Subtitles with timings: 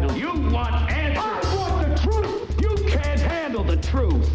[0.00, 0.46] think entitled.
[0.46, 1.44] You want answers?
[1.44, 2.60] I want the truth.
[2.60, 4.30] You can't handle the truth.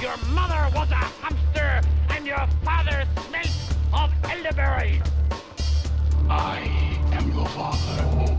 [0.00, 3.48] Your mother was a hamster, and your father smelt
[3.92, 5.02] of elderberries.
[6.28, 6.58] I
[7.12, 8.38] am your father.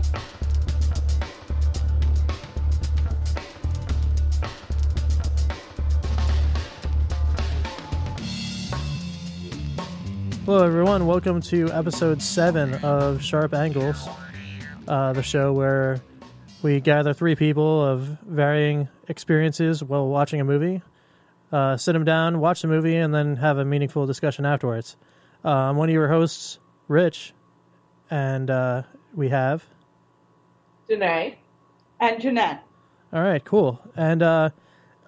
[10.44, 11.06] Hello, everyone.
[11.06, 14.06] Welcome to episode seven of Sharp Angles,
[14.88, 16.00] uh, the show where
[16.62, 20.82] we gather three people of varying experiences while watching a movie,
[21.52, 24.96] uh, sit them down, watch the movie, and then have a meaningful discussion afterwards.
[25.44, 27.34] Uh, I'm one of your hosts, Rich,
[28.10, 28.82] and uh,
[29.14, 29.64] we have.
[30.88, 31.36] Janae.
[32.00, 32.62] and Jeanette.
[33.12, 33.80] All right, cool.
[33.94, 34.50] And uh,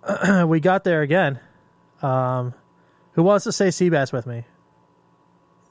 [0.46, 1.40] we got there again.
[2.02, 2.54] Um,
[3.12, 4.44] who wants to say Seabass with me?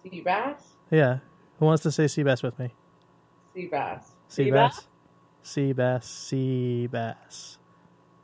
[0.03, 0.61] Seabass?
[0.91, 1.19] Yeah.
[1.59, 2.73] Who wants to say Seabass with me?
[3.55, 4.03] Seabass.
[5.41, 7.57] Sea bass.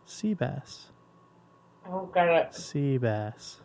[0.06, 0.92] Sea bass.
[1.88, 2.52] Oh, got it.
[2.52, 3.58] Seabass.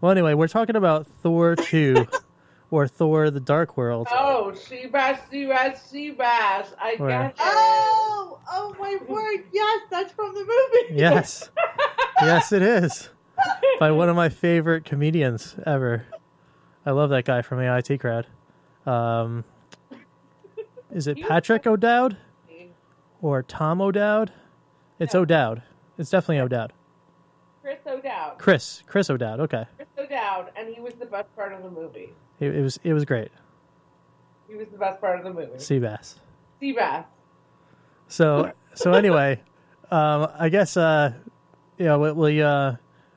[0.00, 2.06] Well, anyway, we're talking about Thor 2
[2.70, 4.08] or Thor the Dark World.
[4.10, 6.74] Oh, sea bass, sea bass, sea bass.
[6.78, 7.08] I Where?
[7.08, 7.36] got it.
[7.40, 9.44] Oh, oh my word!
[9.52, 11.00] Yes, that's from the movie.
[11.00, 11.50] Yes.
[12.20, 13.08] yes, it is.
[13.80, 16.06] By one of my favorite comedians ever.
[16.84, 18.26] I love that guy from AIT crowd.
[18.86, 19.44] Um,
[20.96, 22.16] is it Patrick O'Dowd
[23.20, 24.32] or Tom O'Dowd?
[24.98, 25.62] It's O'Dowd.
[25.98, 26.72] It's definitely O'Dowd.
[27.62, 28.38] Chris O'Dowd.
[28.38, 28.82] Chris.
[28.86, 29.40] Chris O'Dowd.
[29.40, 29.66] Okay.
[29.76, 32.14] Chris O'Dowd, and he was the best part of the movie.
[32.40, 33.30] It, it was it was great.
[34.48, 35.58] He was the best part of the movie.
[35.58, 36.14] sea Seabass.
[36.62, 37.04] Seabass.
[38.08, 39.42] So so anyway,
[39.90, 41.12] um, I guess uh,
[41.76, 42.76] you know we we, uh,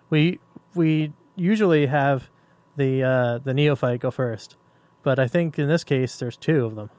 [0.10, 0.40] we
[0.76, 2.30] we usually have
[2.76, 4.58] the uh, the neophyte go first,
[5.02, 6.90] but I think in this case there's two of them.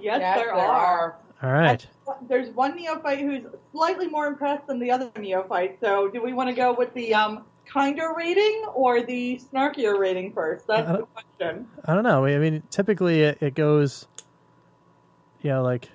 [0.00, 1.16] Yes, Yes, there, are.
[1.42, 1.86] All right.
[2.28, 5.78] There's one neophyte who's slightly more impressed than the other neophyte.
[5.80, 10.32] So, do we want to go with the um, kinder rating or the snarkier rating
[10.32, 10.66] first?
[10.66, 11.68] That's the question.
[11.84, 12.24] I don't know.
[12.24, 14.06] I mean, typically it, it goes,
[15.42, 15.88] you know, like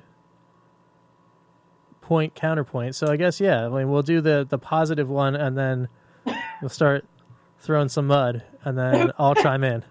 [2.01, 2.95] point counterpoint.
[2.95, 3.65] So I guess yeah.
[3.65, 5.89] I mean, we'll do the the positive one, and then
[6.61, 7.05] we'll start
[7.59, 9.83] throwing some mud, and then I'll chime in.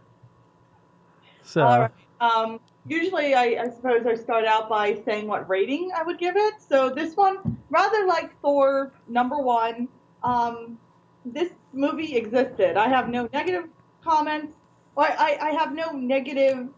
[1.42, 1.90] So All right.
[2.20, 6.36] Um, usually, I, I suppose I start out by saying what rating I would give
[6.36, 6.54] it.
[6.66, 9.88] So this one, rather like Thor number one,
[10.22, 10.78] um,
[11.24, 12.76] this movie existed.
[12.76, 13.68] I have no negative
[14.04, 14.56] comments.
[14.94, 16.68] Or I, I have no negative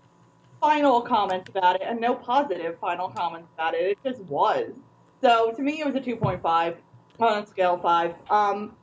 [0.61, 3.83] final comments about it, and no positive final comments about it.
[3.83, 4.71] It just was.
[5.21, 6.77] So to me, it was a 2.5
[7.21, 8.15] on a scale of five.
[8.31, 8.77] Um,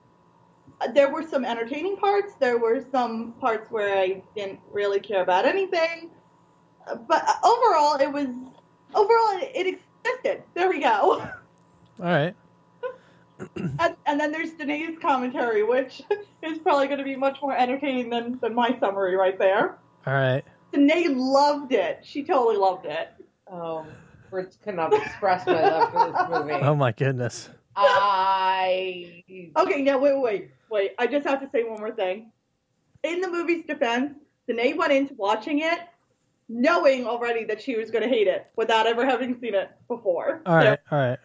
[0.94, 2.34] there were some entertaining parts.
[2.40, 6.10] There were some parts where I didn't really care about anything.
[7.08, 8.28] But overall, it was
[8.94, 10.44] overall it, it existed.
[10.54, 10.90] There we go.
[10.90, 11.32] all
[12.00, 12.36] right.
[13.80, 16.04] And, and then there's Danae's commentary, which
[16.44, 19.80] is probably going to be much more entertaining than, than my summary right there.
[20.06, 20.44] All right.
[20.72, 22.02] Danae loved it.
[22.04, 23.10] She totally loved it.
[23.52, 23.88] Oh,
[24.30, 26.64] words cannot express my love for this movie.
[26.64, 27.50] Oh my goodness.
[27.76, 29.24] I.
[29.58, 30.92] Okay, now wait, wait, wait.
[31.00, 32.32] I just have to say one more thing.
[33.04, 34.14] In the movie's defense,
[34.48, 35.80] Danae went into watching it
[36.52, 40.42] knowing already that she was going to hate it without ever having seen it before.
[40.46, 40.80] All right.
[40.92, 41.20] All right.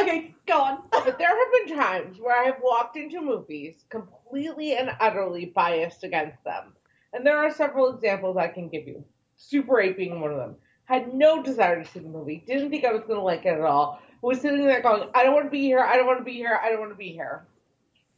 [0.00, 0.82] Okay, go on.
[0.90, 6.02] But there have been times where I have walked into movies completely and utterly biased
[6.02, 6.72] against them.
[7.12, 9.04] And there are several examples I can give you.
[9.36, 10.56] Super 8 being one of them.
[10.86, 13.50] Had no desire to see the movie, didn't think I was going to like it
[13.50, 14.00] at all.
[14.22, 16.32] Was sitting there going, I don't want to be here, I don't want to be
[16.32, 17.46] here, I don't want to be here.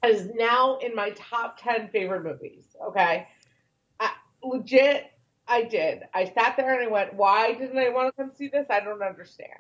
[0.05, 3.27] Is now in my top 10 favorite movies, okay?
[3.99, 4.12] I,
[4.43, 5.11] legit,
[5.49, 6.03] I did.
[6.12, 8.67] I sat there and I went, why didn't I want to come see this?
[8.70, 9.50] I don't understand.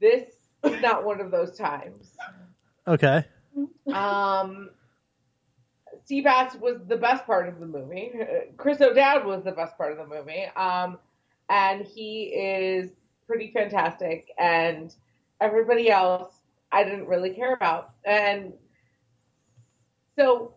[0.00, 0.24] This
[0.64, 2.16] is not one of those times.
[2.86, 3.24] Okay.
[3.92, 4.70] Um,
[6.10, 8.12] Seabass was the best part of the movie.
[8.56, 10.44] Chris O'Dowd was the best part of the movie.
[10.56, 10.98] Um,
[11.48, 12.90] and he is
[13.26, 14.30] pretty fantastic.
[14.38, 14.94] And
[15.40, 16.40] everybody else,
[16.72, 17.92] I didn't really care about.
[18.04, 18.54] And
[20.16, 20.54] so,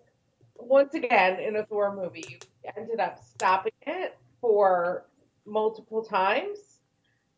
[0.55, 2.39] once again, in a Thor movie,
[2.75, 5.05] ended up stopping it for
[5.45, 6.57] multiple times,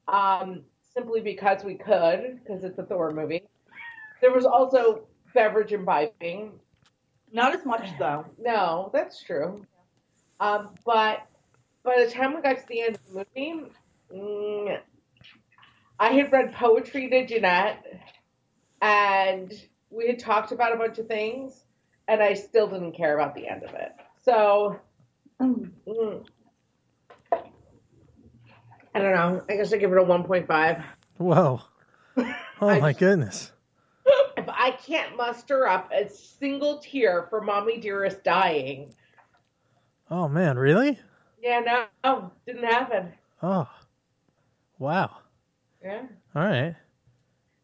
[0.07, 3.43] um, simply because we could, because it's a Thor movie.
[4.21, 6.59] There was also beverage imbibing.
[7.31, 8.25] Not as much though.
[8.39, 9.65] No, that's true.
[10.39, 11.19] Um, but
[11.83, 13.71] by the time we got to the end of the movie,
[14.13, 14.79] mm,
[15.99, 17.83] I had read poetry to Jeanette,
[18.81, 19.53] and
[19.89, 21.65] we had talked about a bunch of things,
[22.07, 23.91] and I still didn't care about the end of it.
[24.23, 24.79] So,
[25.41, 25.71] mm,
[28.95, 29.43] I don't know.
[29.49, 30.83] I guess I give it a 1.5.
[31.17, 31.61] Whoa.
[32.61, 33.53] Oh my goodness.
[34.35, 38.93] If I can't muster up a single tear for Mommy Dearest dying,
[40.11, 40.99] Oh man, really?
[41.41, 43.13] yeah, no, no didn't happen.
[43.41, 43.69] Oh.
[44.77, 45.19] Wow.
[45.81, 46.01] Yeah.
[46.35, 46.75] All right.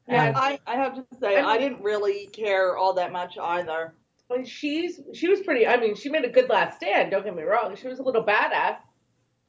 [0.07, 3.94] Yeah, I, I have to say, I didn't really care all that much either.
[4.30, 5.68] Well, she's she was pretty.
[5.68, 7.12] I mean, she made a good last stand.
[7.12, 7.75] Don't get me wrong.
[7.75, 8.77] She was a little badass,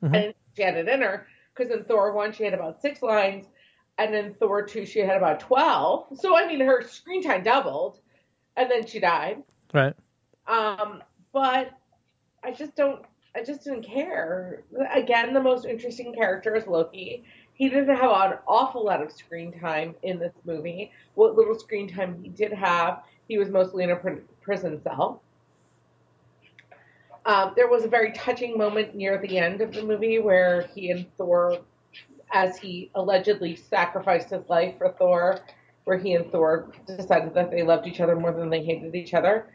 [0.02, 0.14] Mhm.
[0.16, 3.46] and she had it in her because in Thor one she had about six lines,
[3.98, 6.06] and in Thor two she had about twelve.
[6.18, 8.00] So I mean, her screen time doubled,
[8.56, 9.42] and then she died.
[9.72, 9.94] Right.
[10.46, 11.02] Um,
[11.32, 11.70] but
[12.44, 13.02] I just don't.
[13.34, 14.62] I just didn't care.
[14.94, 17.24] Again, the most interesting character is Loki.
[17.54, 20.92] He didn't have an awful lot of screen time in this movie.
[21.14, 23.96] What little screen time he did have, he was mostly in a
[24.46, 25.20] prison cell.
[27.26, 30.92] Um, there was a very touching moment near the end of the movie where he
[30.92, 31.58] and Thor,
[32.32, 35.40] as he allegedly sacrificed his life for Thor,
[35.84, 39.12] where he and Thor decided that they loved each other more than they hated each
[39.12, 39.48] other.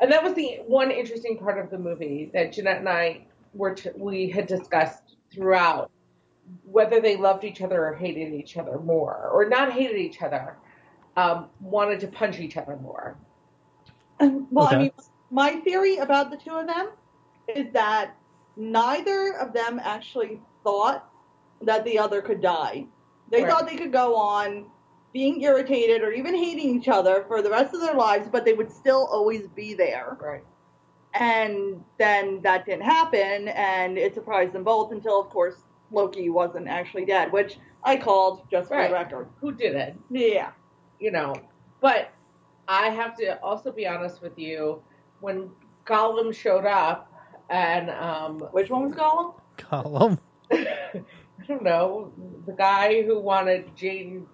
[0.00, 3.74] And that was the one interesting part of the movie that Jeanette and I were
[3.74, 5.90] t- we had discussed throughout
[6.64, 10.56] whether they loved each other or hated each other more, or not hated each other,
[11.18, 13.16] um, wanted to punch each other more.
[14.20, 14.76] Well, Okay.
[14.76, 14.90] I mean,
[15.30, 16.90] my theory about the two of them
[17.48, 18.16] is that
[18.56, 21.08] neither of them actually thought
[21.62, 22.86] that the other could die.
[23.30, 23.50] They Right.
[23.50, 24.70] thought they could go on
[25.12, 28.52] being irritated or even hating each other for the rest of their lives, but they
[28.52, 30.16] would still always be there.
[30.20, 30.44] Right.
[31.14, 35.56] And then that didn't happen, and it surprised them both until, of course,
[35.90, 38.88] Loki wasn't actually dead, which I called just for Right.
[38.88, 39.28] the record.
[39.40, 39.96] Who did it?
[40.10, 40.50] Yeah.
[41.00, 41.32] you know.
[41.80, 42.10] But
[42.68, 44.82] I have to also be honest with you.
[45.20, 45.50] When
[45.86, 47.12] Gollum showed up,
[47.50, 49.34] and um, Which one was Gollum?
[49.56, 50.18] Gollum.
[50.52, 52.12] I don't know,
[52.46, 54.26] the guy who wanted Jane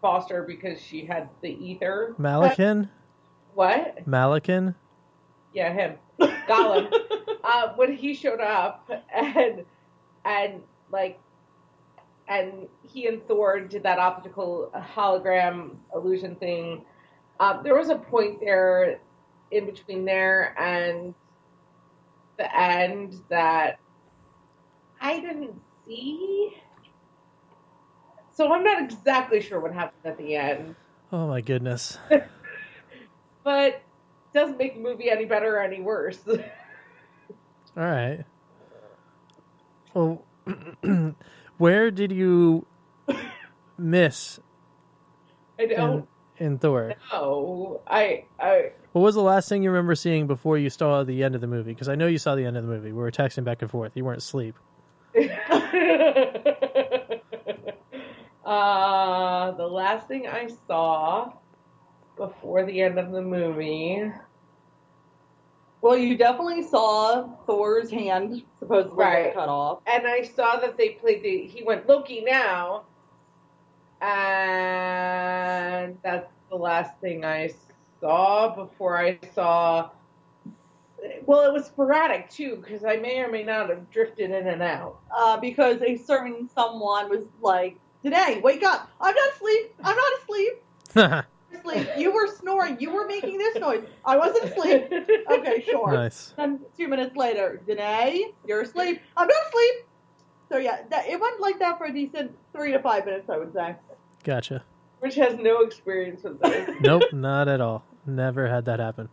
[0.00, 2.14] Foster because she had the ether.
[2.18, 2.88] Malekith.
[3.54, 4.06] What?
[4.06, 4.74] Malekith.
[5.52, 5.94] Yeah, him.
[6.20, 6.92] Gollum.
[7.44, 9.64] uh, when he showed up and
[10.24, 11.18] and like
[12.28, 16.84] and he and Thor did that optical hologram illusion thing.
[17.38, 19.00] Um, there was a point there
[19.50, 21.14] in between there and
[22.38, 23.78] the end that
[25.00, 26.56] I didn't see.
[28.32, 30.74] So I'm not exactly sure what happened at the end,
[31.12, 31.98] Oh my goodness.
[33.44, 33.82] but it
[34.34, 36.18] doesn't make the movie any better or any worse.
[36.28, 36.36] All
[37.76, 38.24] right.
[39.94, 40.24] Well,
[41.58, 42.66] where did you
[43.78, 44.40] miss
[45.58, 46.94] I don't in Thor?
[47.12, 47.80] know.
[47.86, 51.34] I I What was the last thing you remember seeing before you saw the end
[51.34, 51.72] of the movie?
[51.72, 52.92] Because I know you saw the end of the movie.
[52.92, 53.92] We were texting back and forth.
[53.94, 54.56] You weren't asleep.
[58.44, 61.32] uh, the last thing I saw
[62.16, 64.10] before the end of the movie.
[65.82, 69.24] Well, you definitely saw Thor's hand supposedly Right.
[69.26, 69.80] get cut off.
[69.86, 71.46] And I saw that they played the.
[71.46, 72.84] He went Loki now,
[74.00, 77.52] and that's the last thing I
[78.00, 79.90] saw before I saw.
[81.24, 84.62] Well, it was sporadic too, because I may or may not have drifted in and
[84.62, 85.00] out.
[85.16, 88.88] Uh, because a certain someone was like, Today, wake up.
[89.00, 89.74] I'm not asleep.
[89.82, 90.52] I'm not asleep.
[91.52, 91.88] Asleep.
[91.96, 92.76] You were snoring.
[92.78, 93.84] You were making this noise.
[94.04, 94.92] I wasn't asleep.
[95.28, 95.92] Okay, sure.
[95.92, 96.32] nice.
[96.36, 99.00] Then two minutes later, Danae, you're asleep.
[99.16, 99.74] I'm not asleep.
[100.48, 103.38] So yeah, that, it went like that for a decent three to five minutes, I
[103.38, 103.76] would say.
[104.22, 104.64] Gotcha.
[105.00, 106.70] Which has no experience with this.
[106.80, 107.84] Nope, not at all.
[108.06, 109.08] Never had that happen.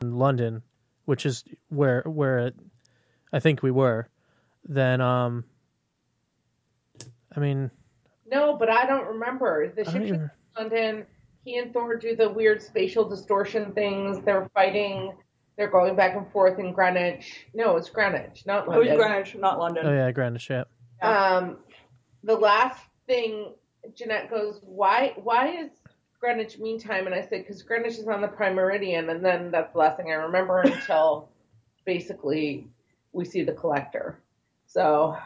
[0.00, 0.62] In London,
[1.04, 2.52] which is where where
[3.32, 4.08] I think we were,
[4.64, 5.44] then um
[7.34, 7.70] I mean
[8.28, 9.72] no, but I don't remember.
[9.74, 11.06] The ship even, in London,
[11.44, 14.24] he and Thor do the weird spatial distortion things.
[14.24, 15.12] They're fighting.
[15.56, 17.46] They're going back and forth in Greenwich.
[17.54, 18.96] No, it's Greenwich, not It was London.
[18.96, 19.86] Greenwich, not London.
[19.86, 20.64] oh yeah, Greenwich, yeah.
[21.02, 21.58] Um,
[22.22, 23.54] the last thing,
[23.94, 25.14] Jeanette goes, "Why?
[25.16, 25.70] Why is
[26.20, 29.50] Greenwich mean time?" And I said, "Because Greenwich is on the prime meridian." And then
[29.50, 31.30] that's the last thing I remember until
[31.84, 32.68] basically
[33.12, 34.20] we see the collector.
[34.66, 35.16] So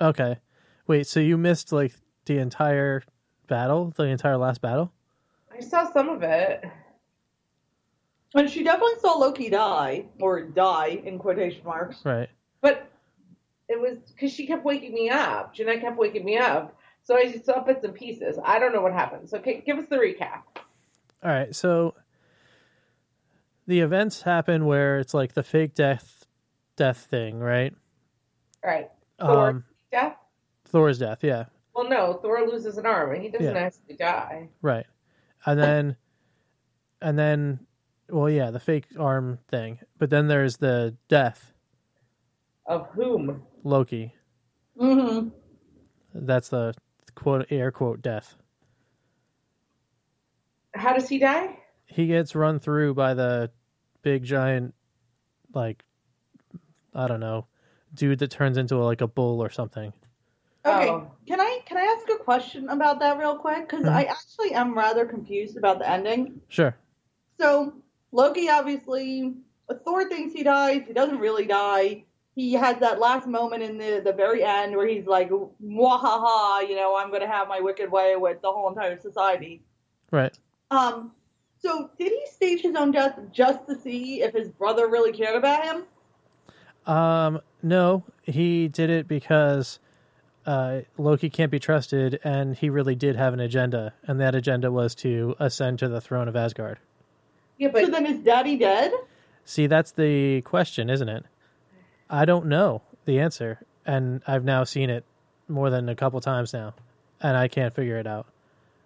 [0.00, 0.38] Okay.
[0.86, 1.94] Wait, so you missed like
[2.26, 3.02] the entire
[3.46, 4.92] battle, the entire last battle?
[5.52, 6.64] I saw some of it.
[8.34, 12.04] And she definitely saw Loki die, or die in quotation marks.
[12.04, 12.28] Right.
[12.60, 12.90] But
[13.68, 15.54] it was because she kept waking me up.
[15.54, 16.76] Jeanette kept waking me up.
[17.02, 18.38] So I just saw bits and pieces.
[18.44, 19.28] I don't know what happened.
[19.30, 20.42] So okay, give us the recap.
[21.22, 21.94] All right, so
[23.66, 26.26] the events happen where it's like the fake death
[26.76, 27.74] death thing, right?
[28.64, 28.90] Right.
[29.18, 30.16] Thor Um, death?
[30.66, 32.14] Thor's death, yeah, Well, no.
[32.22, 33.60] Thor loses an arm, and he doesn't Yeah.
[33.62, 34.48] actually die.
[34.62, 34.86] right.
[35.46, 35.96] And then,
[37.00, 37.66] and then,
[38.08, 39.78] well, yeah, the fake arm thing.
[39.98, 41.52] But then there's the death,
[42.66, 43.42] Of whom?
[43.64, 44.14] Loki.
[44.80, 45.28] Mm-hmm.
[46.14, 46.74] That's the
[47.14, 48.36] quote air quote death.
[50.74, 51.58] How does he die?
[51.86, 53.50] He gets run through by the
[54.02, 54.74] big giant,
[55.54, 55.84] like,
[56.94, 57.46] I don't know,
[57.94, 59.92] dude that turns into like a bull or something.
[60.66, 61.10] Okay, Oh.
[61.26, 63.68] can I can I ask a question about that real quick?
[63.68, 63.92] Because Mhm.
[63.92, 66.40] I actually am rather confused about the ending.
[66.48, 66.76] Sure.
[67.40, 67.72] So
[68.12, 69.34] Loki obviously,
[69.84, 70.82] Thor thinks he dies.
[70.86, 72.04] He doesn't really die.
[72.34, 76.76] He has that last moment in the the very end where he's like, "Wahaha!" You
[76.76, 79.62] know, I'm going to have my wicked way with the whole entire society.
[80.10, 80.38] Right.
[80.70, 81.12] Um,
[81.58, 85.36] so did he stage his own death just to see if his brother really cared
[85.36, 85.84] about him?
[86.86, 89.78] Um, no, he did it because
[90.46, 94.70] uh, Loki can't be trusted, and he really did have an agenda, and that agenda
[94.72, 96.78] was to ascend to the throne of Asgard.
[97.58, 98.92] Yeah, but so then is Daddy dead?
[99.44, 101.24] See, that's the question, isn't it?
[102.08, 105.04] I don't know the answer, and I've now seen it
[105.48, 106.74] more than a couple times now,
[107.20, 108.26] and I can't figure it out.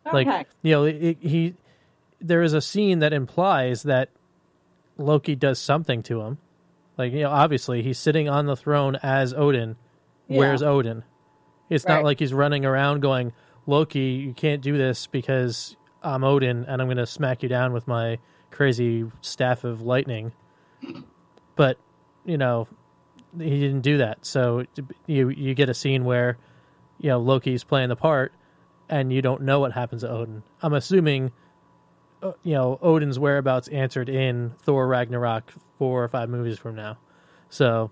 [0.07, 0.25] Okay.
[0.25, 1.55] Like, you know, it, he
[2.21, 4.09] there is a scene that implies that
[4.97, 6.39] Loki does something to him.
[6.97, 9.77] Like, you know, obviously he's sitting on the throne as Odin.
[10.29, 10.39] Yeah.
[10.39, 11.05] Where's Odin?
[11.69, 13.33] It's not like he's running around going,
[13.67, 17.73] Loki, you can't do this because I'm Odin and I'm going to smack you down
[17.73, 18.19] with my
[18.53, 20.33] crazy staff of lightning.
[21.57, 21.79] But,
[22.25, 22.69] you know,
[23.39, 24.25] he didn't do that.
[24.25, 24.65] So
[25.07, 26.39] you you get a scene where,
[27.01, 28.33] you know, Loki's playing the part
[28.89, 30.43] and you don't know what happens to Odin.
[30.63, 31.33] I'm assuming,
[32.23, 36.99] uh, you know, Odin's whereabouts answered in Thor Ragnarok four or five movies from now.
[37.49, 37.91] So,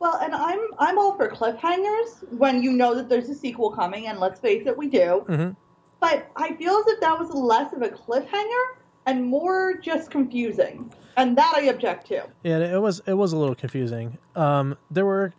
[0.00, 4.06] Well, and I'm I'm all for cliffhangers when you know that there's a sequel coming,
[4.06, 5.24] and let's face it, we do.
[5.28, 5.56] mhm.
[6.00, 8.64] But I feel as if that was less of a cliffhanger
[9.08, 12.26] and more just confusing, and that I object to.
[12.44, 14.18] yeah, it was it was a little confusing.
[14.36, 15.32] Um, there were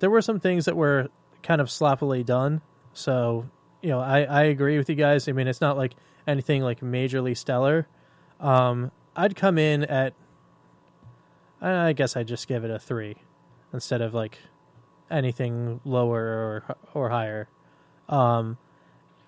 [0.00, 1.08] there were some things that were
[1.44, 2.60] kind of sloppily done.
[2.94, 3.48] So,
[3.80, 5.28] you know, I I agree with you guys.
[5.28, 5.94] I mean, it's not like
[6.26, 7.86] anything like majorly stellar.
[8.40, 10.14] Um, I'd come in at
[11.60, 13.14] I guess I'd just give it a three
[13.72, 14.38] instead of like
[15.12, 17.48] anything lower or or higher.
[18.08, 18.58] Um,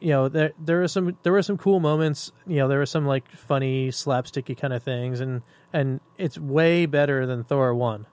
[0.04, 2.30] you know, there there were some there were some cool moments.
[2.46, 5.40] You know, there were some like funny slapsticky kind of things, and
[5.72, 8.06] and it's way better than Thor one.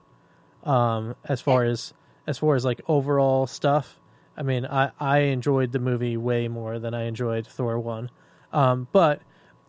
[0.63, 1.93] Um, as far as
[2.25, 3.99] as far as like overall stuff,
[4.37, 8.09] I mean, I I enjoyed the movie way more than I enjoyed Thor one.
[8.53, 9.21] Um, but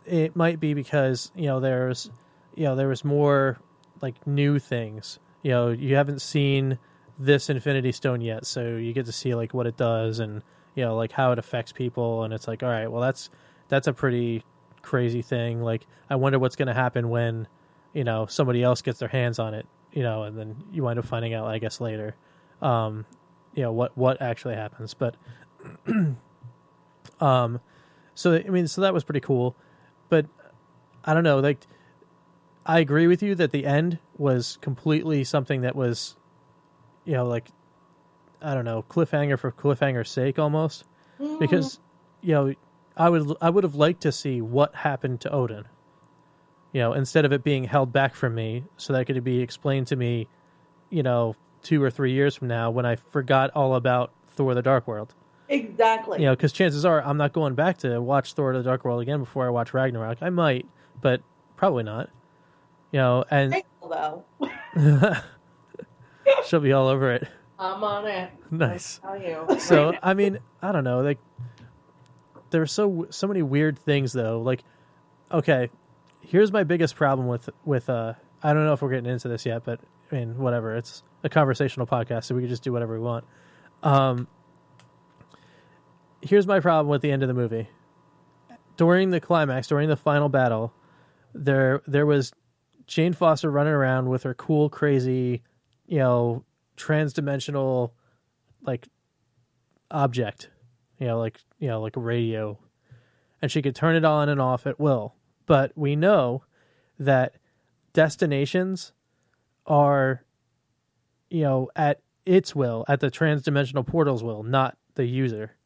[0.07, 2.09] it might be because you know there's
[2.55, 3.59] you know there was more
[4.00, 5.19] like new things.
[5.43, 6.79] You know, you haven't seen
[7.19, 10.85] this Infinity Stone yet, so you get to see like what it does and you
[10.85, 13.31] know like how it affects people, and it's like, all right, well that's
[13.69, 14.45] that's a pretty
[14.83, 15.62] crazy thing.
[15.62, 17.49] Like, I wonder what's going to happen when
[17.93, 20.99] you know somebody else gets their hands on it, you know, and then you wind
[20.99, 22.14] up finding out, I guess, later,
[22.61, 23.07] um,
[23.55, 24.95] you know what what actually happens.
[24.95, 25.17] But,
[27.21, 27.61] um,
[28.14, 29.57] so I mean, so that was pretty cool,
[30.09, 30.26] but
[31.05, 31.67] I don't know, like.
[32.64, 36.14] I agree with you that the end was completely something that was,
[37.05, 37.49] you know, like,
[38.42, 40.84] I don't know, cliffhanger for cliffhanger's sake almost,
[41.20, 41.38] mm.
[41.38, 41.78] because,
[42.20, 42.54] you know,
[42.96, 45.64] I would I would have liked to see what happened to Odin,
[46.72, 49.40] you know, instead of it being held back from me, so that it could be
[49.40, 50.28] explained to me,
[50.90, 54.62] you know, two or three years from now when I forgot all about Thor: The
[54.62, 55.14] Dark World.
[55.49, 56.20] Exactly.
[56.20, 59.00] You know, because chances are I'm not going back to watch Thor: The Dark World
[59.00, 60.18] again before I watch Ragnarok.
[60.20, 60.66] I might,
[61.00, 61.22] but
[61.56, 62.11] probably not.
[62.90, 64.25] You know, and though.
[66.46, 67.28] she'll be all over it.
[67.62, 68.31] I'm on it.
[68.50, 69.00] Nice.
[69.04, 69.57] I'll tell you.
[69.61, 71.00] So I mean, I don't know.
[71.00, 71.19] Like,
[72.50, 74.40] there's so so many weird things though.
[74.40, 74.64] Like,
[75.31, 75.71] okay,
[76.21, 78.14] here's my biggest problem with with uh.
[78.45, 79.78] I don't know if we're getting into this yet, but
[80.11, 80.75] I mean, whatever.
[80.76, 83.25] It's a conversational podcast, so we can just do whatever we want.
[83.85, 84.26] Um,
[86.21, 87.69] here's my problem with the end of the movie.
[88.76, 90.73] During the climax, during the final battle,
[91.35, 92.33] there there was
[92.87, 95.42] Jane Foster running around with her cool, crazy,
[95.87, 96.45] you know,
[96.76, 97.95] trans-dimensional,
[98.62, 98.88] like
[99.91, 100.50] object,
[100.99, 102.59] you know, like you know, like a radio,
[103.41, 105.14] and she could turn it on and off at will.
[105.47, 106.45] But we know
[106.99, 107.37] that
[107.93, 108.93] destinations
[109.67, 110.25] are,
[111.31, 115.57] you know, at its will, at the trans-dimensional portal's will, not the user.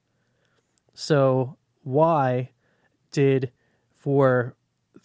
[0.94, 2.50] So why
[3.12, 3.52] did
[3.94, 4.56] for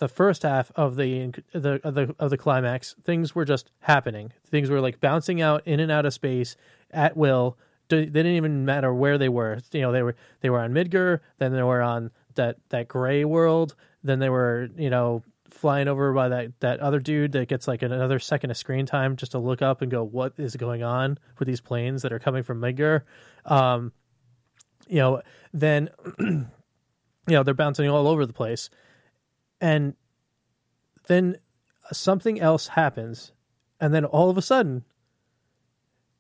[0.02, 4.34] the first half of the the of the of the climax, things were just happening.
[4.48, 6.56] Things were like bouncing out in and out of space
[6.90, 7.56] at will.
[7.88, 9.60] They didn't even matter where they were.
[9.72, 13.26] You know, they were they were on Midgard, then they were on that that gray
[13.26, 17.68] world, then they were you know flying over by that that other dude that gets
[17.68, 20.82] like another second of screen time just to look up and go, what is going
[20.82, 23.04] on with these planes that are coming from Midgard?
[23.46, 23.92] Um,
[24.88, 25.22] you know,
[25.54, 26.48] then you
[27.28, 28.72] know they're bouncing all over the place,
[29.62, 29.94] and
[31.08, 31.38] then
[31.94, 33.32] something else happens,
[33.80, 34.84] and then all of a sudden,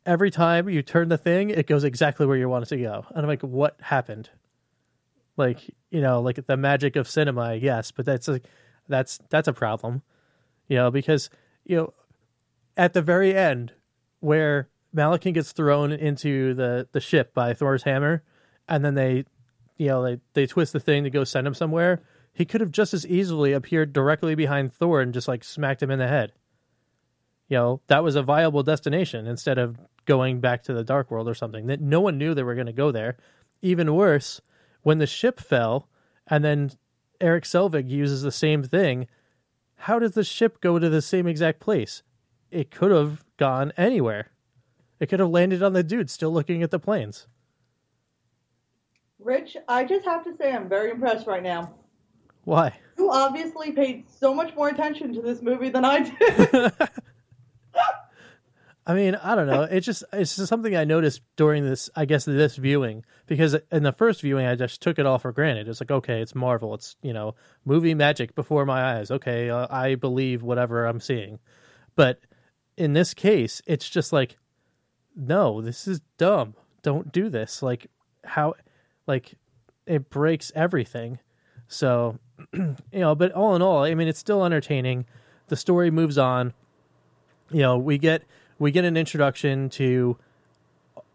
[0.05, 3.05] every time you turn the thing, it goes exactly where you want it to go,
[3.10, 4.29] and I'm like, what happened?
[5.36, 8.45] Like you know, like the magic of cinema, yes, but that's like
[8.88, 10.03] that's that's a problem,
[10.67, 11.29] you know, because
[11.65, 11.93] you know
[12.77, 13.74] at the very end
[14.19, 18.24] where Malekith gets thrown into the the ship by Thor's hammer,
[18.67, 19.25] and then they,
[19.77, 22.01] you know, they they twist the thing to go send him somewhere.
[22.34, 25.92] He could have just as easily appeared directly behind Thor and just like smacked him
[25.92, 26.32] in the head.
[27.50, 31.28] You know, that was a viable destination instead of going back to the dark world
[31.28, 31.68] or something.
[31.68, 33.18] That no one knew they were going to go there.
[33.62, 34.40] Even worse,
[34.84, 35.90] when the ship fell
[36.28, 36.72] and then
[37.20, 39.08] Erik Selvig uses the same thing,
[39.76, 42.04] how does the ship go to the same exact place?
[42.50, 44.32] It could have gone anywhere.
[45.00, 47.28] It could have landed on the dude still looking at the planes.
[49.20, 51.76] Rich, I just have to say I'm very impressed right now.
[52.43, 52.77] Why?
[52.98, 56.74] You obviously paid so much more attention to this movie than I did.
[58.86, 59.63] I mean, I don't know.
[59.63, 63.83] It's just it's just something I noticed during this, I guess, this viewing because in
[63.83, 65.67] the first viewing I just took it all for granted.
[65.67, 66.74] It's like, okay, it's Marvel.
[66.74, 69.12] It's you know, movie magic before my eyes.
[69.12, 71.39] Okay, uh, I believe whatever I'm seeing.
[71.95, 72.19] But
[72.75, 74.38] in this case, it's just like,
[75.15, 76.55] no, this is dumb.
[76.81, 77.62] Don't do this.
[77.62, 77.88] Like
[78.24, 78.55] how,
[79.06, 79.36] like,
[79.86, 81.19] it breaks everything.
[81.67, 82.17] So,
[82.54, 85.06] you know, but all in all, I mean, it's still entertaining.
[85.47, 86.54] The story moves on.
[87.49, 88.23] You know, we get
[88.60, 90.17] we get an introduction to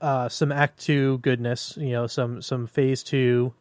[0.00, 1.76] uh, some Act Two goodness.
[1.80, 3.54] You know, some some Phase Two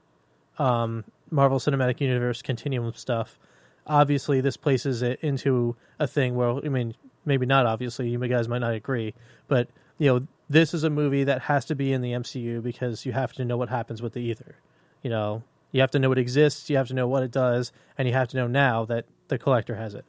[0.57, 3.37] um, Marvel Cinematic Universe continuum stuff.
[3.87, 7.65] Obviously, this places it into a thing where I mean, maybe not.
[7.65, 9.13] Obviously, you guys might not agree,
[9.47, 13.05] but you know, this is a movie that has to be in the MCU because
[13.05, 14.55] you have to know what happens with the ether.
[15.01, 15.43] You know,
[15.75, 18.13] you have to know it exists, you have to know what it does, and you
[18.13, 20.05] have to know now that the collector has it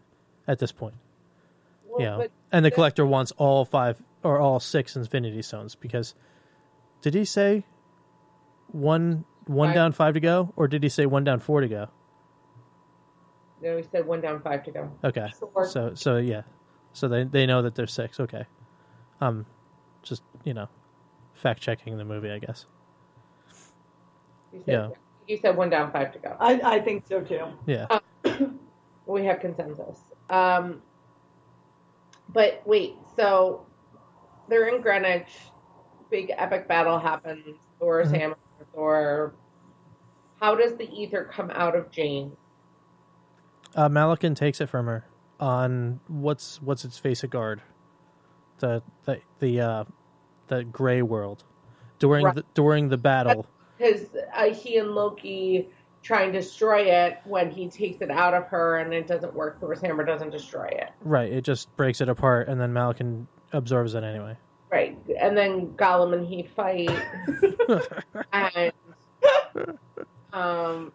[0.47, 0.95] at this point.
[1.89, 6.15] Well, you know, and the collector wants all five or all six Infinity Stones because
[7.03, 7.65] did he say
[8.69, 9.75] one one Five.
[9.75, 11.89] down, five to go, or did he say one down, four to go?
[13.61, 14.93] No, we said one down, five to go.
[15.03, 15.65] Okay, Sure.
[15.67, 16.43] so so yeah,
[16.93, 18.21] so they they know that there's six.
[18.21, 18.45] Okay,
[19.21, 19.45] um,
[20.05, 20.69] just you know,
[21.35, 22.67] fact checking the movie, I guess.
[24.65, 24.91] Yeah.
[25.27, 26.37] You said one down, five to go.
[26.39, 27.47] I, I think so too.
[27.67, 27.87] Yeah,
[29.07, 29.99] We have consensus.
[30.31, 30.83] Um,
[32.29, 33.67] but wait, so
[34.49, 35.29] they're in Greenwich.
[36.11, 37.57] Big epic battle happens.
[37.81, 38.19] Thor's Mhm.
[38.21, 38.37] hammer,
[38.75, 39.35] Thor.
[40.41, 42.37] How does the ether come out of Jane?
[43.75, 45.05] uh, Malekith takes it from her
[45.41, 47.61] on what's what's its face a guard,
[48.59, 49.85] the the the uh,
[50.47, 51.45] the gray world
[51.99, 52.35] during Right.
[52.37, 53.47] the, during the battle.
[53.77, 55.69] Because uh, he and Loki
[56.03, 59.61] try and destroy it when he takes it out of her and it doesn't work.
[59.61, 60.91] Thor's hammer doesn't destroy it.
[61.03, 64.37] Right, it just breaks it apart, and then Malekith absorbs it anyway.
[64.71, 64.99] Right.
[65.21, 66.91] And then Gollum and he fight.
[68.33, 68.73] and
[70.33, 70.93] um,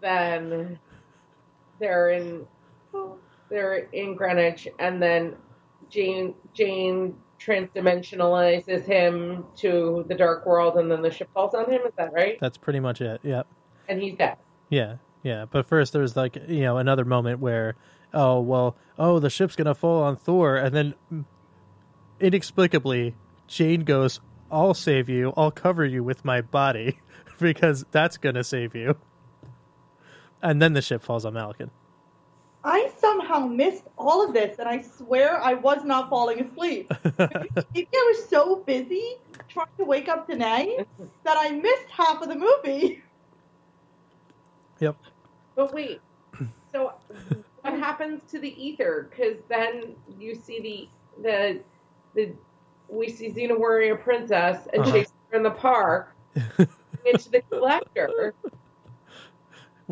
[0.00, 0.78] then
[1.78, 2.46] they're in
[3.48, 5.36] they're in Greenwich, and then
[5.90, 11.82] Jane Jane transdimensionalizes him to the dark world, and then the ship falls on him.
[11.86, 12.38] Is that right?
[12.40, 13.20] That's pretty much it.
[13.22, 13.46] Yep.
[13.88, 14.36] And he's dead.
[14.68, 15.46] Yeah, yeah.
[15.50, 17.74] But first, there's like you know another moment where,
[18.14, 20.94] oh well, oh the ship's gonna fall on Thor, and then
[22.20, 23.14] inexplicably
[23.48, 25.32] Jane goes, "I'll save you.
[25.36, 27.00] I'll cover you with my body
[27.40, 28.96] because that's gonna save you."
[30.42, 31.70] And then the ship falls on Malekith.
[33.32, 36.92] I somehow missed all of this, and I swear I was not falling asleep.
[37.18, 39.16] Maybe I was so busy
[39.48, 40.84] trying to wake up Danae
[41.24, 43.02] that I missed half of the movie.
[44.80, 44.96] Yep.
[45.54, 46.00] But wait,
[46.72, 46.94] so
[47.62, 49.08] what happens to the ether?
[49.10, 50.90] Because then you see
[51.22, 51.60] the the
[52.14, 52.32] the
[52.88, 54.92] we see Xena Warrior Princess and Uh-huh.
[54.92, 56.14] Shakespeare in the Park.
[57.04, 58.34] it's the collector.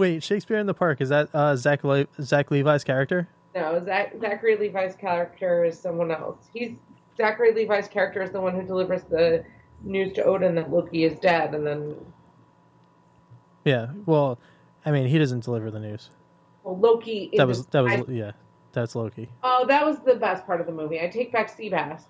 [0.01, 3.29] Wait, Shakespeare in the Park is that uh, Zach Le- Zach Levi's character?
[3.55, 6.49] No, Zach, Zachary Levi's character is someone else.
[6.55, 6.79] He's
[7.19, 9.45] Zachary Levi's character is the one who delivers the
[9.83, 11.95] news to Odin that Loki is dead, and then
[13.65, 13.89] Yeah.
[14.07, 14.39] Well,
[14.87, 16.11] I mean, he doesn't deliver the news.
[16.65, 17.31] well, Loki.
[17.37, 18.33] That was that was I- yeah.
[18.73, 19.29] That's Loki.
[19.43, 21.01] oh, that was the best part of the movie.
[21.01, 22.05] I take back Seabass.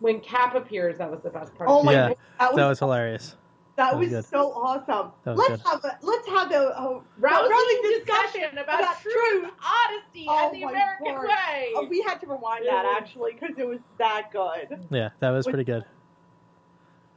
[0.00, 1.68] When Cap appears, that was the best part.
[1.70, 3.36] Oh of my the Yeah, god, that was That was hilarious.
[3.76, 5.12] That that was was so awesome.
[5.24, 5.70] Was let's good.
[5.70, 9.50] have a let's have a, a rousing rousing discussion about, about truth, truth.
[9.64, 11.28] honesty, Oh and the American word.
[11.28, 11.72] way.
[11.76, 12.96] Oh, we had to rewind that Mhm.
[12.96, 14.86] actually because it was that good.
[14.90, 15.84] Yeah, that was With- pretty good.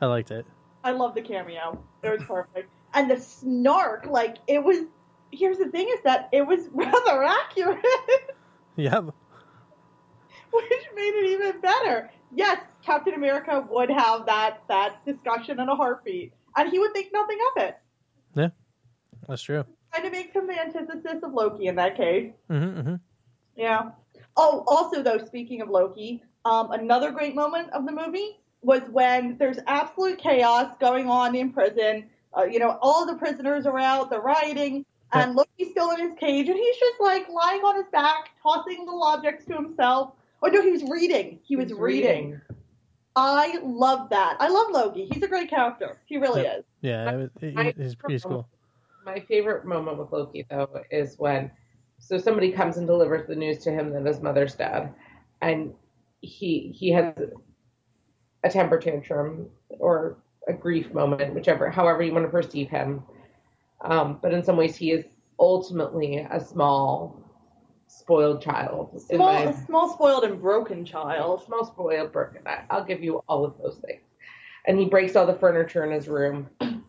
[0.02, 0.46] I liked it.
[0.84, 1.82] I love the cameo.
[2.02, 2.70] It was perfect.
[2.94, 4.80] And the snark, like it was.
[5.32, 7.80] Here's the thing: is that it was rather accurate,
[8.76, 9.06] Yep.
[10.52, 12.12] which made it even better.
[12.36, 17.12] Yes, Captain America would have that that discussion in a heartbeat, and he would think
[17.14, 17.78] nothing of it.
[18.36, 18.50] Yeah,
[19.28, 19.66] that's true.
[19.94, 22.32] Kind of makes him the antithesis of Loki in that case.
[22.50, 22.96] hmm hmm
[23.56, 23.92] Yeah.
[24.36, 29.38] Oh, also though, speaking of Loki, um, another great moment of the movie was when
[29.38, 32.10] there's absolute chaos going on in prison.
[32.36, 36.18] Uh, you know, all the prisoners are out, they're rioting, and Loki's still in his
[36.20, 40.14] cage, and he's just like lying on his back, tossing little objects to himself.
[40.42, 41.40] Oh no, he was reading.
[41.44, 42.42] He was He's reading.
[43.16, 44.38] I love that.
[44.40, 45.08] I love Loki.
[45.12, 46.02] He's a great character.
[46.06, 46.60] He really Yep.
[46.60, 46.66] is.
[46.82, 48.48] Yeah, it was, he- I- he's, he's cool.
[49.06, 51.52] My favorite moment with Loki, though, is when
[52.00, 54.94] so somebody comes and delivers the news to him that his mother's dead,
[55.42, 55.74] and
[56.22, 57.14] he he has
[58.44, 63.04] a temper tantrum or a grief moment, whichever, however you want to perceive him.
[63.82, 65.06] Um, but in some ways, he is
[65.40, 67.22] ultimately a small,
[68.00, 69.02] spoiled child.
[69.02, 71.44] Small, my- small, spoiled, and broken child.
[71.46, 72.42] small spoiled broken.
[72.46, 74.02] I, I'll give you all of those things.
[74.66, 76.50] And he breaks all the furniture in his room.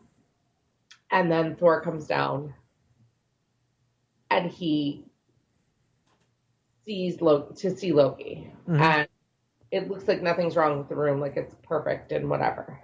[1.11, 2.55] And then Thor comes down
[4.31, 5.05] and he
[6.85, 8.51] sees Loki to see Loki.
[8.69, 8.81] Mhm.
[8.81, 9.09] And
[9.71, 12.81] it looks like nothing's wrong with the room, like it's perfect and whatever.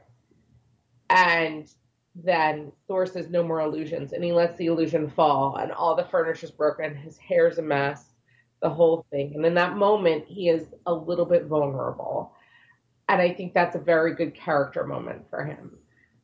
[1.08, 1.68] And
[2.14, 6.04] then Thor says no more illusions and he lets the illusion fall and all the
[6.04, 8.09] furniture's broken, his hair's a mess,
[8.62, 9.32] the whole thing.
[9.34, 12.34] And in that moment he is a little bit vulnerable.
[13.08, 15.78] And I think that's a very good character moment for him.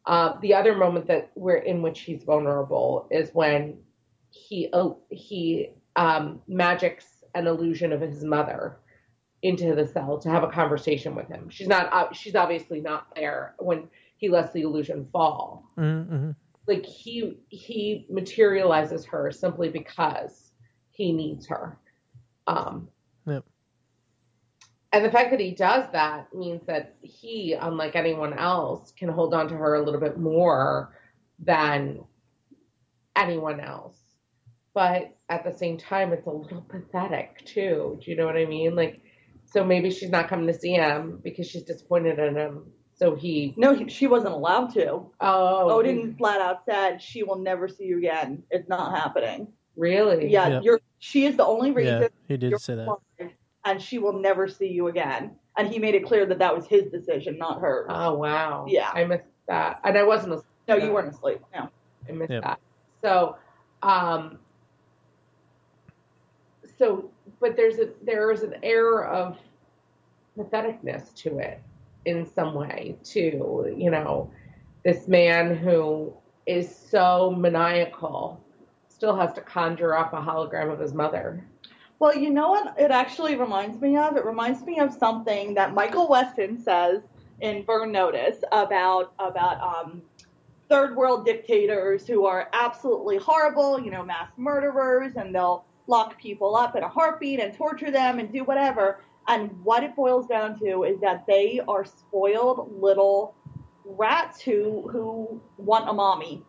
[0.07, 3.77] Uh, the other moment that we're in which he's vulnerable is when
[4.31, 8.79] he uh, he um, magics an illusion of his mother
[9.43, 11.49] into the cell to have a conversation with him.
[11.49, 15.65] She's not uh, she's obviously not there when he lets the illusion fall.
[15.77, 16.31] Mm-hmm.
[16.67, 20.53] Like he he materializes her simply because
[20.91, 21.79] he needs her.
[22.47, 22.89] Um,
[23.27, 23.45] Yep.
[24.93, 29.35] and the fact that he does that means that he, unlike anyone else, can hold
[29.35, 30.97] on to her a little bit more
[31.41, 32.05] than
[33.17, 33.99] anyone else.
[34.75, 37.99] But at the same time, it's a little pathetic too.
[38.03, 38.75] Do you know what I mean?
[38.77, 39.01] Like,
[39.47, 42.71] so maybe she's not coming to see him because she's disappointed in him.
[42.95, 45.11] So he, No, he, she wasn't allowed to.
[45.21, 48.43] oh, Odin flat out said, "She will never see you again.
[48.51, 50.31] It's not happening." really?
[50.31, 50.63] Yeah, Yep.
[50.65, 50.81] you're.
[50.99, 52.03] She is the only reason.
[52.03, 52.89] Yeah, he did say that.
[53.65, 55.37] and she will never see you again.
[55.59, 57.87] And he made it clear that that was his decision, not hers.
[57.89, 58.67] Oh wow.
[58.69, 58.91] Yeah.
[58.95, 60.35] I missed that, and I wasn't.
[60.35, 60.47] asleep.
[60.69, 61.41] no, you weren't asleep.
[61.55, 61.69] No.
[62.09, 62.43] I missed Yep.
[62.43, 62.61] that.
[63.03, 63.37] So,
[63.83, 64.39] um,
[66.79, 69.39] so, but there's a there is an air of
[70.39, 71.61] patheticness to it
[72.05, 73.75] in some way too.
[73.77, 74.31] You know,
[74.85, 76.13] this man who
[76.47, 78.43] is so maniacal
[78.97, 81.45] still has to conjure up a hologram of his mother.
[81.99, 82.75] Well, you know what?
[82.79, 84.17] It actually reminds me of.
[84.17, 87.03] It reminds me of something that Michael Weston says
[87.41, 90.01] in Burn Notice about about um,
[90.71, 93.79] third world dictators who are absolutely horrible.
[93.79, 98.19] You know, mass murderers, and they'll lock people up in a heartbeat and torture them
[98.19, 99.01] and do whatever.
[99.29, 103.35] And what it boils down to is that they are spoiled little
[103.85, 106.43] rats who who want a mommy.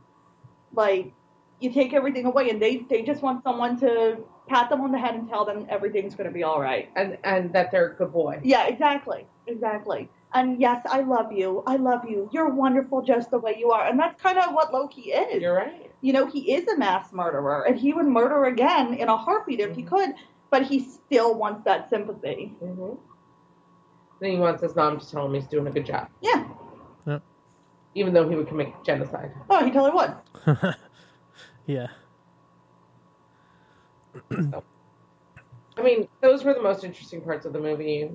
[0.73, 1.11] Like
[1.59, 4.17] you take everything away, and they they just want someone to
[4.47, 6.89] pat them on the head and tell them everything's going to be all right.
[6.95, 8.39] And and that they're a good boy.
[8.43, 10.09] Yeah, exactly, exactly.
[10.33, 11.63] And yes, I love you.
[11.65, 12.29] I love you.
[12.33, 13.87] You're wonderful just the way you are.
[13.87, 15.41] And that's kind of what Loki is.
[15.41, 15.89] You're right.
[16.01, 19.59] You know, he is a mass murderer, and he would murder again in a heartbeat
[19.61, 20.11] if he could.
[20.49, 22.53] But he still wants that sympathy.
[22.63, 22.95] mm-hmm.
[24.21, 26.45] Then he wants his mom to tell him he's doing a good job, Yeah.
[27.95, 29.31] even though he would commit genocide.
[29.49, 30.75] Oh, he totally would.
[31.67, 31.87] yeah.
[34.31, 38.09] I mean, those were the most interesting parts of the movie.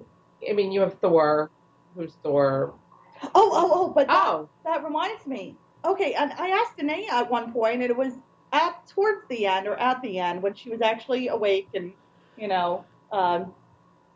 [0.48, 1.50] I mean, you have Thor,
[1.94, 2.74] who's Thor.
[3.22, 3.92] Oh, oh, oh!
[3.94, 5.56] But that, Oh, that reminds me.
[5.84, 8.14] Okay, and I asked Danae at one point, and it was
[8.52, 11.92] at towards the end or at the end when she was actually awake and
[12.36, 13.52] you know um,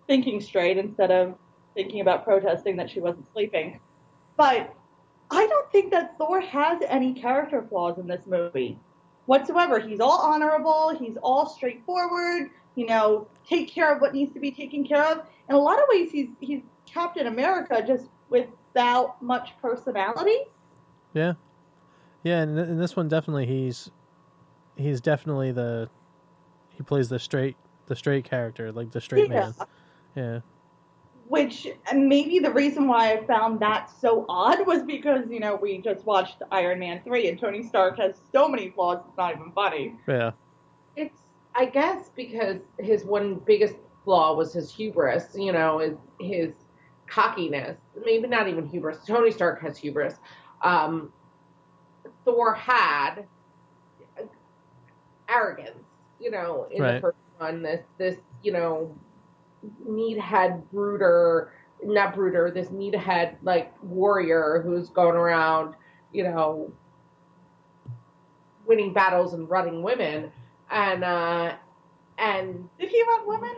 [0.07, 1.35] thinking straight instead of
[1.75, 3.81] thinking about protesting that she wasn't sleeping.
[4.37, 4.75] But
[5.31, 8.79] I don't think that Thor has any character flaws in this movie.
[9.26, 9.78] Whatsoever.
[9.78, 10.96] He's all honorable.
[10.98, 12.50] He's all straightforward.
[12.74, 15.26] You know, take care of what needs to be taken care of.
[15.48, 20.38] In a lot of ways, he's he's Captain America, just without much personality.
[21.14, 21.34] Yeah,
[22.24, 23.90] yeah, and in this one, definitely he's
[24.76, 25.88] he's definitely the
[26.70, 29.34] he plays the straight the straight character, like the straight Yeah.
[29.34, 29.54] man.
[30.14, 30.40] Yeah,
[31.28, 35.78] Which maybe the reason why I found that so odd was because you know we
[35.78, 39.50] just watched Iron Man three and Tony Stark has so many flaws it's not even
[39.52, 39.96] funny.
[40.06, 40.30] yeah,
[40.94, 41.18] It's,
[41.54, 45.34] I guess, because his one biggest flaw was his hubris.
[45.34, 46.54] You know, his, his
[47.08, 47.76] cockiness.
[48.04, 48.98] Maybe not even hubris.
[49.06, 50.14] Tony Stark has hubris.
[50.62, 51.12] Um,
[52.24, 53.26] Thor had
[55.28, 55.82] arrogance.
[56.20, 58.96] You know, in the first one, this this you know
[59.88, 61.52] meathead brooder,
[61.83, 62.50] not brooder.
[62.50, 65.74] This meathead like warrior who's going around,
[66.12, 66.72] you know,
[68.66, 70.31] winning battles and running women,
[70.70, 71.55] and uh,
[72.18, 73.57] and Did he run women?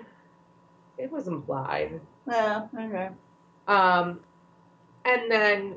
[0.98, 2.00] it was implied.
[2.26, 2.66] Yeah.
[2.78, 3.08] Okay.
[3.68, 4.20] Um,
[5.04, 5.76] and then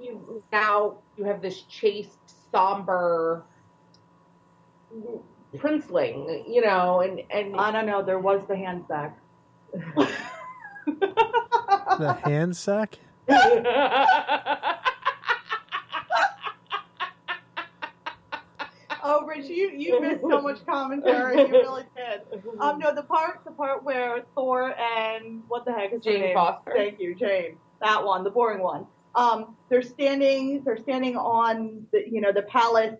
[0.00, 2.18] you now you have this chaste,
[2.52, 3.44] somber
[5.56, 8.02] princeling, you know, and and I don't know.
[8.02, 9.18] There was the hand sack.
[10.86, 12.98] The hand sack.
[19.02, 21.38] oh, Rich, you you missed so much commentary.
[21.38, 22.22] You really did.
[22.60, 26.20] Um, no, the part the part where Thor and what the heck is her Jane
[26.20, 26.34] name?
[26.34, 26.72] Foster.
[26.74, 27.56] Thank you, Jane.
[27.80, 28.86] That one, the boring one.
[29.14, 32.96] Um, they're standing they're standing on the you know the palace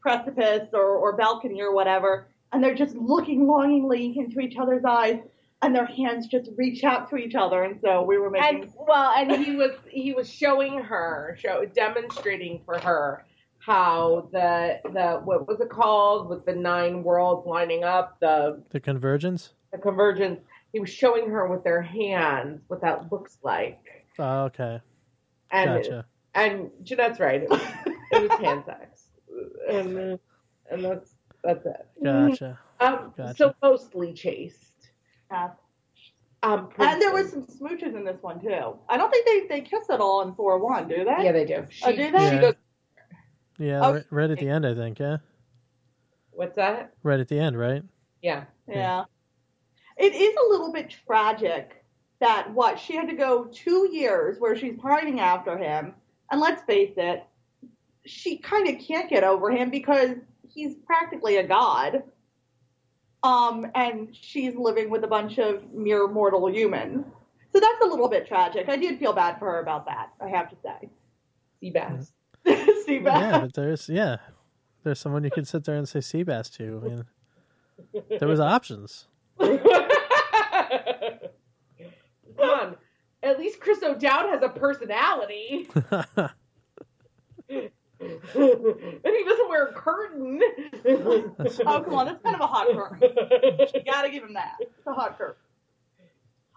[0.00, 5.18] precipice or, or balcony or whatever, and they're just looking longingly into each other's eyes,
[5.62, 8.62] and their hands just reach out to each other, and so we were making.
[8.64, 13.24] and well, and he was he was showing her, show demonstrating for her
[13.58, 18.80] how the the what was it called with the nine worlds lining up the The
[18.80, 19.52] convergence.
[19.72, 20.40] the convergence.
[20.72, 24.80] He was showing her with their hands what that looks like, Oh, okay,
[25.50, 26.06] and gotcha.
[26.34, 27.42] and Jeanette's right.
[27.42, 27.60] It was,
[28.12, 29.08] it was hand sex,
[29.68, 30.18] and
[30.70, 31.86] and that's that's it.
[32.04, 32.58] Gotcha.
[32.80, 33.34] Um, Gotcha.
[33.36, 34.69] so mostly chaste.
[35.30, 35.50] Yeah.
[36.42, 38.78] Um, And there was some smooches in this one too.
[38.88, 41.24] I don't think they, they kiss at all in Thor one, do they?
[41.24, 41.66] Yeah, they do.
[41.68, 42.18] She, Oh, do they?
[42.18, 42.40] Yeah.
[42.40, 42.54] goes,
[43.58, 43.92] Yeah, Oh.
[43.94, 44.98] right, right at the end, I think.
[44.98, 45.18] Yeah,
[46.30, 46.94] what's that?
[47.02, 47.82] right at the end, right?
[48.22, 48.44] Yeah.
[48.66, 49.04] Yeah.
[49.98, 51.84] It is a little bit tragic
[52.20, 55.94] that what she had to go two years where she's pining after him,
[56.30, 57.22] and let's face it,
[58.06, 60.12] she kind of can't get over him because
[60.48, 62.02] he's practically a god.
[63.22, 67.04] Um, and she's living with a bunch of mere mortal humans.
[67.52, 68.68] So that's a little bit tragic.
[68.68, 70.88] I did feel bad for her about that, I have to say.
[71.60, 72.12] Sea bass.
[72.86, 73.20] sea bass.
[73.20, 74.16] Yeah, but there's yeah,
[74.84, 76.80] there's someone you could sit there and say sea bass to.
[76.82, 77.04] I mean,
[78.18, 79.06] there was options.
[79.40, 79.58] Come
[82.38, 82.76] on.
[83.22, 85.68] At least Chris O'Dowd has a personality.
[88.34, 90.40] and he doesn't wear a curtain.
[90.84, 93.10] Oh, come on, that's kind of a hot curtain.
[93.74, 94.56] You gotta give him that.
[94.60, 95.36] It's a hot curtain.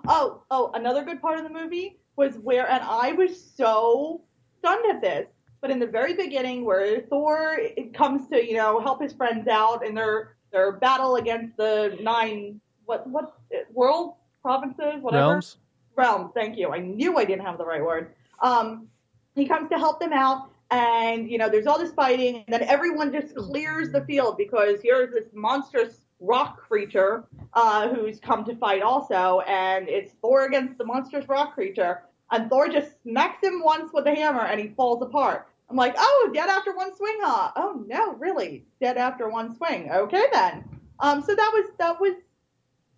[0.08, 4.22] Oh, oh, another good part of the movie was where, and I was so
[4.60, 5.28] stunned at this,
[5.62, 9.48] but in the very beginning, where Thor it comes to you know help his friends
[9.48, 13.38] out in their their battle against the nine what what
[13.72, 15.58] world provinces whatever Realms.
[15.96, 16.32] realms.
[16.34, 16.70] Thank you.
[16.70, 18.14] I knew I didn't have the right word.
[18.42, 18.88] Um,
[19.36, 22.64] he comes to help them out, and you know, there's all this fighting, and then
[22.64, 28.56] everyone just clears the field because here's this monstrous rock creature uh, who's come to
[28.56, 33.62] fight also, and it's Thor against the monstrous rock creature, and Thor just smacks him
[33.64, 35.48] once with a hammer, and he falls apart.
[35.70, 37.52] I'm like, oh, dead after one swing, huh?
[37.56, 39.92] Oh no, really, dead after one swing.
[39.92, 40.64] Okay then.
[41.00, 42.16] Um, so that was that was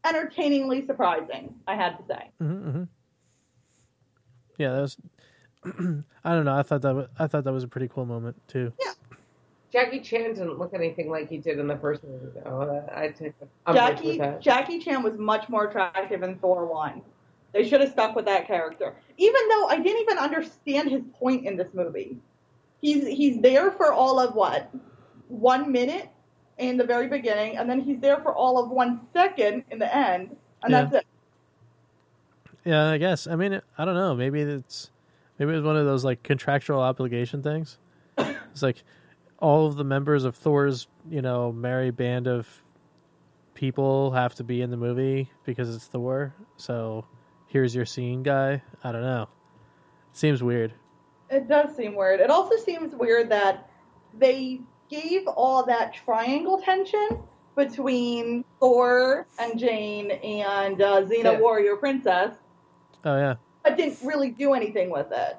[0.05, 2.31] entertainingly surprising, I had to say.
[2.39, 2.83] hmm hmm
[4.57, 4.97] Yeah, that was.
[6.23, 6.55] I don't know.
[6.55, 8.71] I thought that was, I thought that was a pretty cool moment too.
[8.79, 8.91] Yeah.
[9.71, 12.61] Jackie Chan didn't look anything like he did in the first movie, though.
[12.87, 13.33] Uh, I take
[13.73, 14.39] Jackie that.
[14.41, 17.01] Jackie Chan was much more attractive in Thor one.
[17.51, 18.95] They should have stuck with that character.
[19.17, 22.17] Even though I didn't even understand his point in this movie.
[22.81, 24.69] He's he's there for all of what?
[25.27, 26.09] One minute
[26.57, 29.93] in the very beginning, and then he's there for all of one second in the
[29.93, 30.81] end, and Yeah.
[30.83, 31.05] that's it.
[32.63, 33.27] Yeah, I guess.
[33.27, 34.15] I mean, I don't know.
[34.15, 34.89] Maybe it's
[35.37, 37.77] maybe it was one of those like contractual obligation things.
[38.17, 38.83] It's like
[39.39, 42.47] all of the members of Thor's, you know, merry band of
[43.53, 46.33] people have to be in the movie because it's Thor.
[46.57, 47.05] So
[47.47, 48.61] here's your scene, guy.
[48.83, 49.27] I don't know.
[50.13, 50.73] Seems weird.
[51.29, 52.19] It does seem weird.
[52.21, 53.69] It also seems weird that
[54.17, 57.19] they gave all that triangle tension
[57.57, 61.39] between Thor and Jane and uh, Xena Yeah.
[61.39, 62.35] Warrior Princess,
[63.03, 65.37] Oh yeah, but didn't really do anything with it.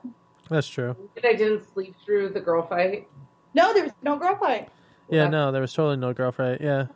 [0.50, 0.94] that's true.
[1.16, 3.08] And I didn't sleep through the girl fight.
[3.54, 4.68] No, there was no girl fight.
[5.08, 5.30] Yeah, Okay.
[5.30, 6.60] no, there was totally no girl fight.
[6.60, 6.86] Yeah,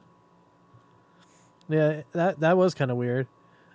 [1.68, 3.26] yeah, that that was kind of weird.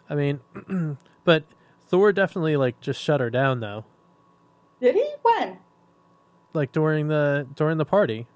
[0.09, 0.39] I mean,
[1.23, 1.45] but
[1.87, 3.85] Thor definitely like just shut her down though.
[4.81, 5.09] Did he?
[5.21, 5.57] When?
[6.53, 8.27] Like during the during the party.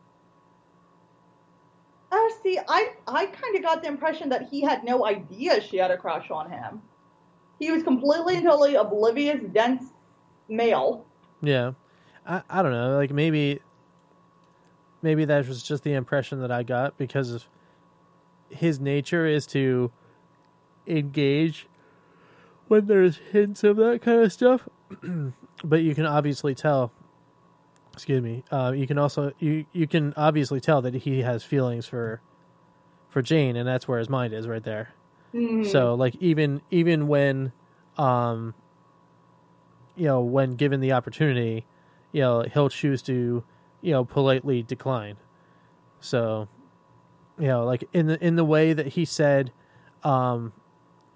[2.12, 5.78] Oh, see, I I kind of got the impression that he had no idea she
[5.78, 6.82] had a crush on him.
[7.60, 9.84] He was completely and totally oblivious, dense
[10.48, 11.06] male.
[11.42, 11.74] Yeah,
[12.26, 12.96] I I don't know.
[12.98, 13.60] Like maybe
[15.02, 17.48] maybe that was just the impression that I got because
[18.50, 19.92] his nature is to
[20.88, 21.68] engage
[22.68, 24.68] when there's hints of that kind of stuff.
[25.64, 26.92] but you can obviously tell.
[27.94, 28.44] Excuse me.
[28.50, 32.22] Uh, you can also you you can obviously tell that he has feelings for
[33.10, 34.94] for Jane, and that's where his mind is right there.
[35.64, 37.52] So like even even when
[37.98, 38.54] um
[39.96, 41.66] you know when given the opportunity,
[42.12, 43.44] you know he'll choose to
[43.82, 45.18] you know politely decline.
[46.00, 46.48] So
[47.38, 49.52] you know like in the in the way that he said
[50.04, 50.54] um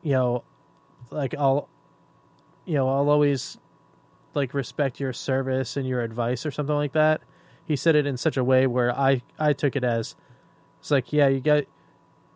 [0.02, 0.44] you know
[1.10, 1.70] like I'll
[2.66, 3.58] you know I'll always
[4.34, 7.22] like respect your service and your advice or something like that.
[7.66, 10.16] He said it in such a way where I I took it as
[10.80, 11.64] it's like yeah you got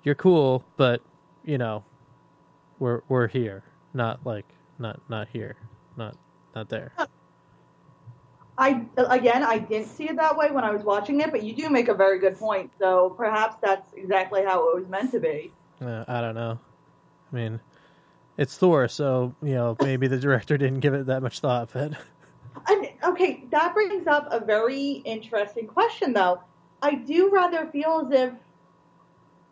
[0.03, 1.01] you're cool but
[1.47, 1.83] you know
[2.77, 3.63] we're we're here
[3.95, 4.45] not like
[4.77, 5.55] not not here
[5.95, 6.15] not
[6.55, 6.91] not there
[8.59, 11.53] I again, I didn't see it that way when I was watching it, but you
[11.53, 12.71] do make a very good point.
[12.79, 15.51] So perhaps that's exactly how it was meant to be.
[15.81, 16.57] uh, i don't know
[17.31, 17.59] i mean
[18.37, 21.93] it's thor so you know maybe the director didn't give it that much thought but
[22.69, 26.41] And okay, that brings up a very interesting question, though.
[26.81, 28.33] I do rather feel as if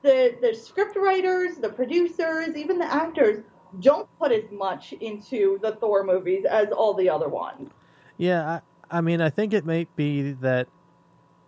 [0.06, 3.44] the the script writers, the producers, even the actors
[3.80, 7.70] don't put as much into the Thor movies as all the other ones.
[8.18, 10.68] yeah I, I mean i think it may be that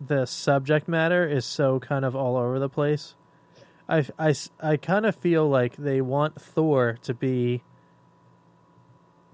[0.06, 3.16] the subject matter is so kind of all over the place
[3.88, 7.64] i i, I kind of feel like they want thor to be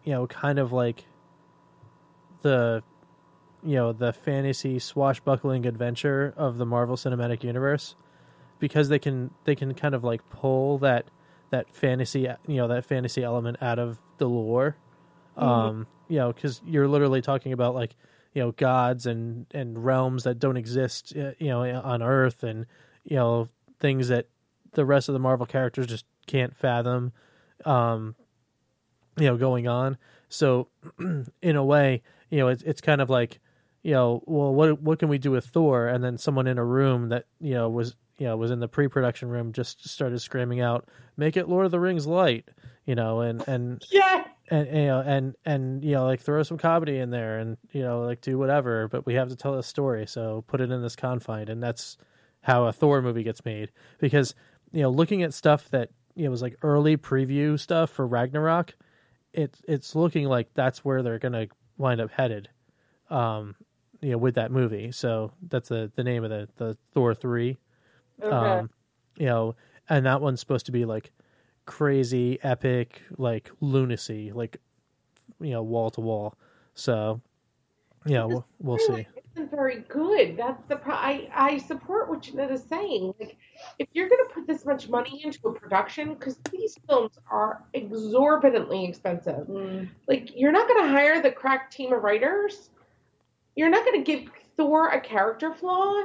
[0.04, 1.06] you know kind of like
[2.44, 2.84] the
[3.64, 7.96] you know the fantasy swashbuckling adventure of the Marvel Cinematic Universe
[8.63, 11.12] because they can they can kind of like pull that
[11.49, 14.78] that fantasy you know that fantasy element out of the lore.
[15.36, 17.97] Um you know cuz you're literally talking about like
[18.34, 22.65] you know gods and and realms that don't exist uh, you know on earth and
[23.04, 23.49] you know
[23.82, 24.28] things that
[24.76, 27.12] the rest of the Marvel characters just can't fathom
[27.65, 28.15] um
[29.17, 29.97] you know going on.
[30.30, 30.69] So
[31.41, 33.41] in a way you know it's it's kind of like
[33.82, 35.86] you know well what what can we do with Thor?
[35.86, 38.67] And then someone in a room that you know was you know was in the
[38.67, 42.47] pre-production room just started screaming out make it Lord of the Rings light
[42.86, 44.26] you know and and Yeah.
[44.49, 47.82] and you know and and you know like throw some comedy in there and you
[47.82, 50.82] know like do whatever but we have to tell a story so put it in
[50.82, 51.97] this confine and that's
[52.41, 54.36] how a thor movie gets made because
[54.71, 58.76] you know looking at stuff that you know was like early preview stuff for ragnarok
[59.32, 61.47] it's it's looking like that's where they're gonna
[61.78, 62.49] wind up headed
[63.10, 63.56] um
[64.02, 67.58] you know with that movie so that's the the name of the the thor 3
[68.21, 68.32] Okay.
[68.36, 68.69] um
[69.17, 69.56] you know
[69.89, 71.12] and that one's supposed to be like
[71.65, 74.58] crazy epic like lunacy like
[75.39, 76.36] you know wall to wall
[76.73, 77.21] so
[78.06, 80.38] you know we'll, we'll see like it isn't very good.
[80.38, 83.13] That's the pro- I I support what Jeanette is saying.
[83.19, 83.36] Like,
[83.80, 87.63] if you're going to put this much money into a production, because these films are
[87.73, 89.89] exorbitantly expensive, Mm.
[90.08, 92.69] like you're not going to hire the crack team of writers.
[93.56, 96.04] You're not going to give Thor a character flaw.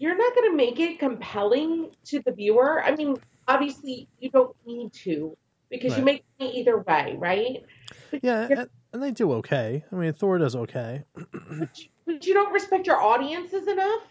[0.00, 2.82] You're not going to make it compelling to the viewer.
[2.82, 5.36] I mean, obviously you don't need to
[5.68, 7.62] because you make money either way, right?
[8.10, 12.26] But yeah and, and they do okay i mean thor does okay but you, but
[12.26, 14.02] you don't respect your audiences enough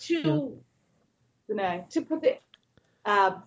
[0.00, 0.58] to
[1.48, 2.38] Danae, to put the
[3.04, 3.42] abs.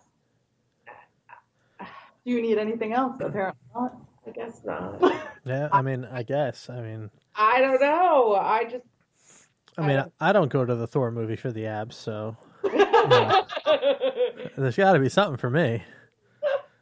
[1.80, 3.16] Do you need anything else?
[3.20, 3.96] Apparently not.
[4.28, 5.02] I guess not.
[5.46, 8.36] yeah i mean i guess i mean I don't know.
[8.36, 8.86] I just
[9.78, 12.36] i mean I i, don't go to the thor movie for the abs so
[14.58, 15.84] there's got to be something for me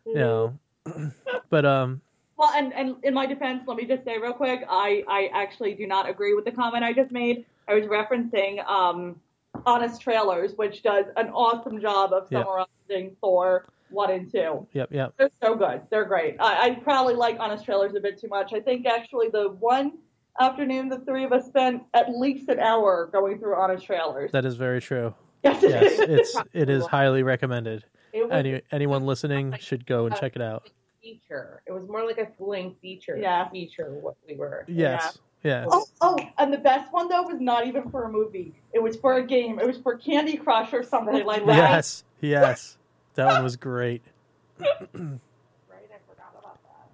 [0.06, 0.58] you know
[1.50, 2.02] but um
[2.38, 5.74] Well, and, and in my defense, let me just say real quick, I, I actually
[5.76, 7.46] do not agree with the comment I just made.
[7.68, 9.20] I was referencing um,
[9.66, 14.68] Honest Trailers, which does an awesome job of summarizing Thor 1 and 2.
[14.74, 15.82] yep yep They're so good.
[15.90, 16.38] They're great.
[16.40, 18.54] I, I probably like Honest Trailers a bit too much.
[18.54, 19.98] I think actually the one
[20.40, 24.32] afternoon, the three of us spent at least an hour going through honest trailers.
[24.32, 25.14] That is very true.
[25.44, 26.00] Yes, it Yes, is.
[26.00, 27.86] it's it is highly recommended.
[28.14, 30.70] Any anyone listening should go and check it out.
[31.02, 31.62] feature.
[31.66, 33.18] It was more like a full-length feature.
[33.18, 33.48] Yeah.
[33.50, 34.66] Feature what we were.
[34.68, 35.18] Yes.
[35.44, 35.66] Yeah.
[35.70, 38.54] Oh, oh, and the best one though was not even for a movie.
[38.74, 39.60] It was for a game.
[39.60, 41.56] It was for Candy Crush or something like that.
[41.56, 42.04] Yes.
[42.20, 42.78] Yes.
[43.14, 44.02] That one was great.
[44.60, 44.70] Right.
[45.94, 46.90] I forgot about that.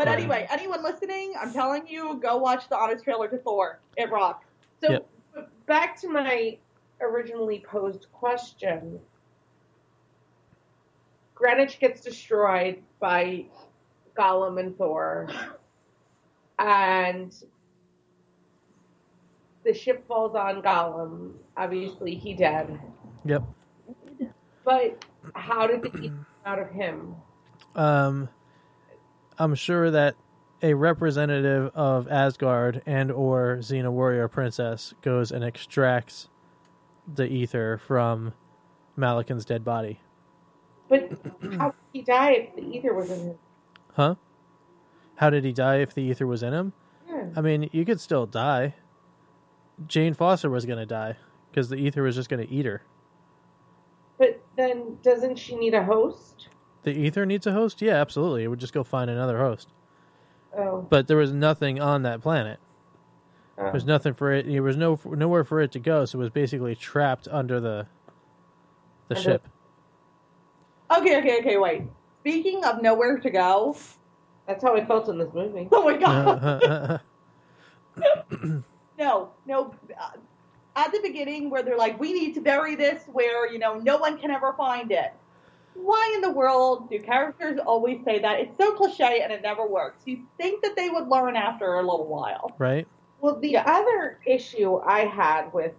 [0.00, 0.14] But Yeah.
[0.14, 3.80] anyway, anyone listening, I'm telling you, go watch the honest trailer to Thor.
[3.98, 4.46] It rocks.
[4.82, 4.92] So
[5.34, 5.50] Yep.
[5.66, 6.58] back to my
[7.02, 8.98] originally posed question.
[11.34, 13.44] Greenwich gets destroyed by
[14.16, 15.28] Gollum and Thor,
[16.58, 17.34] and
[19.64, 21.34] the ship falls on Gollum.
[21.58, 22.80] Obviously, he dead.
[23.26, 23.42] Yep.
[24.64, 27.16] But how did the heat come out of him?
[27.74, 28.30] Um,
[29.40, 30.16] I'm sure that
[30.62, 36.28] a representative of Asgard and or Xena Warrior Princess goes and extracts
[37.08, 38.34] the ether from
[38.98, 39.98] Malekith's dead body.
[40.90, 41.10] But
[41.58, 43.38] how did he die if the ether was in him?
[43.94, 44.14] Huh?
[45.16, 46.74] How did he die if the ether was in him?
[47.08, 47.24] Yeah.
[47.34, 48.74] I mean, you could still die.
[49.86, 51.16] Jane Foster was going to die
[51.50, 52.82] because the ether was just going to eat her.
[54.18, 56.48] But then, doesn't she need a host?
[56.82, 57.82] The ether needs a host?
[57.82, 58.44] Yeah, absolutely.
[58.44, 59.68] It would just go find another host.
[60.56, 62.58] Oh, But there was nothing on that planet.
[63.58, 63.70] oh.
[63.70, 64.46] There's nothing for it.
[64.46, 67.86] There was no nowhere for it to go, so it was basically trapped under the
[69.08, 69.48] the Under- ship.
[70.96, 71.82] Okay, okay, okay, wait.
[72.20, 73.76] Speaking of nowhere to go,
[74.46, 75.68] that's how I felt in this movie.
[75.72, 76.62] oh my god.
[76.64, 76.98] Uh,
[78.98, 79.74] No, no.
[79.98, 80.10] uh,
[80.76, 83.96] At the beginning, where they're like, we need to bury this where, you know, no
[83.98, 85.12] one can ever find it.
[85.74, 88.40] Why in the world do characters always say that?
[88.40, 90.02] It's so cliche and it never works.
[90.04, 92.52] You think that they would learn after a little while.
[92.58, 92.86] right?
[93.20, 95.72] Well, the other issue I had with,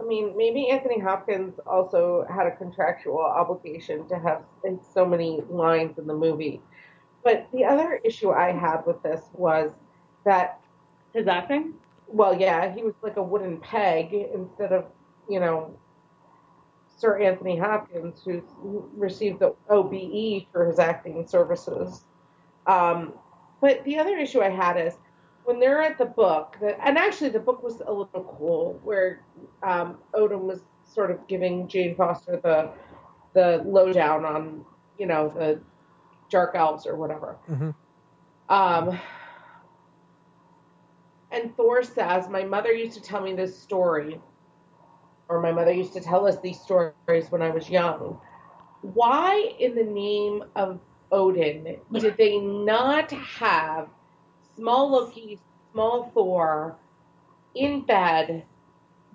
[0.00, 4.42] I mean, maybe Anthony Hopkins also had a contractual obligation to have
[4.94, 6.60] so many lines in the movie.
[7.24, 9.72] But the other issue I had with this was
[10.24, 10.60] that,
[11.12, 11.74] His acting?
[12.08, 14.84] well, yeah, he was like a wooden peg instead of,
[15.28, 15.76] you know,
[16.96, 22.04] Sir Anthony Hopkins, who received the OBE for his acting services.
[22.66, 23.12] Um,
[23.60, 24.94] but the other issue I had is
[25.44, 29.22] when they're at the book, the, and actually the book was a little cool, where
[29.62, 32.70] um, Odin was sort of giving Jane Foster the
[33.34, 34.64] the lowdown on,
[34.98, 35.60] you know, the
[36.30, 37.36] dark elves or whatever.
[37.48, 37.74] Mhm.
[38.48, 38.98] Um,
[41.30, 44.20] and Thor says, "My mother used to tell me this story,
[45.28, 48.20] or my mother used to tell us these stories when I was young.
[48.82, 50.78] Why, in the name of
[51.10, 53.88] Odin, did they not have
[54.54, 55.38] small Loki,
[55.72, 56.76] small Thor
[57.54, 58.44] in bed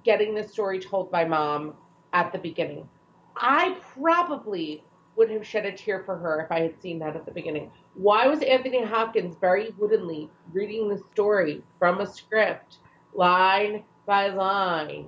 [0.03, 1.75] getting the story told by mom
[2.13, 2.87] at the beginning?
[3.35, 4.83] I probably
[5.15, 7.71] would have shed a tear for her if I had seen that at the beginning.
[7.95, 12.77] Why was Anthony Hopkins very woodenly reading the story from a script,
[13.13, 15.07] line by line?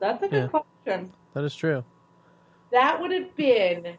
[0.00, 0.60] That's a good Yeah.
[0.84, 1.12] question.
[1.34, 1.84] That is true.
[2.70, 3.96] That would have been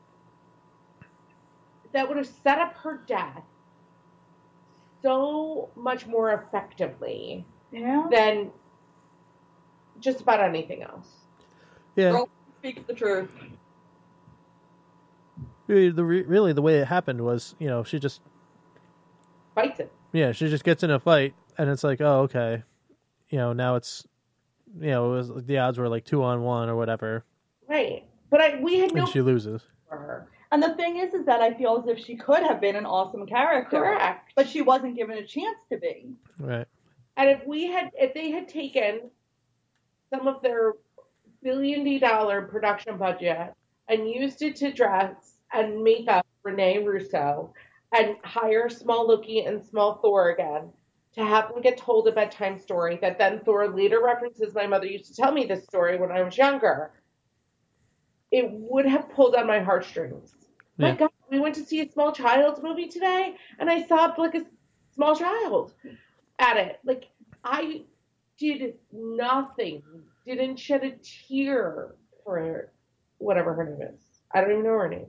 [1.92, 3.44] that would have set up her death
[5.02, 8.08] so much more effectively Yeah.
[8.12, 8.52] than
[10.00, 11.26] just about anything else.
[11.96, 12.12] Yeah.
[12.12, 12.30] Girl
[12.60, 13.36] speaks the truth.
[15.68, 18.22] Really, the really the way it happened was, you know, she just
[19.56, 19.92] Fights it.
[20.14, 22.64] yeah, she just gets in a fight, and it's like, oh, okay,
[23.30, 24.06] you know, now it's,
[24.80, 27.26] you know, it was the odds were like two on one or whatever,
[27.68, 28.04] Right.
[28.30, 29.62] But I we had no and she loses.
[29.88, 30.28] for her.
[30.52, 32.86] And the thing is, is that I feel as if she could have been an
[32.86, 33.78] awesome character.
[33.78, 34.32] Correct.
[34.36, 36.14] But she wasn't given a chance to be.
[36.40, 36.66] Right.
[37.18, 39.12] And if we had, if they had taken
[40.12, 40.74] some of their
[41.44, 43.54] billion dollar production budget
[43.88, 47.54] and used it to dress and make up Renee Russo
[47.96, 50.70] and hire small Loki and small Thor again
[51.16, 54.86] to have them get told a bedtime story that then Thor later references my mother
[54.86, 56.92] used to tell me this story when I was younger,
[58.32, 60.36] it would have pulled on my heartstrings.
[60.78, 64.36] My God, we went to see a small child's movie today and I sobbed like
[64.36, 64.46] a
[64.94, 65.74] small child
[66.38, 66.80] at it.
[66.86, 67.10] Like
[67.44, 67.82] I
[68.38, 69.84] did nothing,
[70.26, 70.92] didn't shed a
[71.28, 72.72] tear for
[73.18, 74.00] whatever her name is.
[74.32, 75.08] I don't even know her name.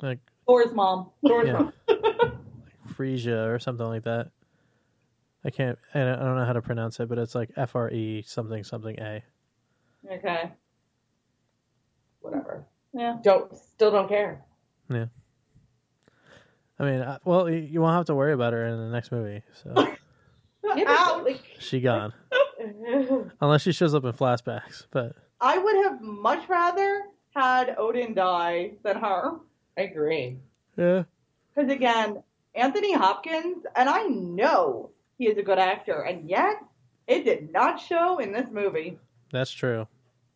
[0.00, 1.10] Like Thor's mom.
[1.26, 1.52] Thor's Yeah.
[1.54, 1.72] mom.
[2.94, 4.30] Frisia or something like that.
[5.44, 5.78] I can't.
[5.94, 8.98] I don't know how to pronounce it, but it's like F R E something something
[9.00, 9.22] A.
[10.10, 10.50] Okay.
[12.20, 12.64] Whatever.
[12.92, 13.16] Yeah.
[13.22, 14.42] Don't still don't care.
[14.90, 15.06] Yeah.
[16.78, 19.12] I mean, uh, well, you you won't have to worry about her in the next
[19.12, 19.42] movie.
[19.62, 19.72] So
[20.76, 21.22] Yeah, Ouch.
[21.24, 22.12] but, She gone.
[23.40, 24.86] Unless she shows up in flashbacks.
[24.90, 29.38] But I would have much rather had Odin die than her.
[29.78, 30.38] I agree.
[30.76, 31.04] yeah.
[31.54, 32.22] Because again,
[32.54, 34.90] Anthony Hopkins, and I know
[35.20, 36.56] he is a good actor, and yet
[37.06, 38.98] it did not show in this movie.
[39.30, 39.86] That's true.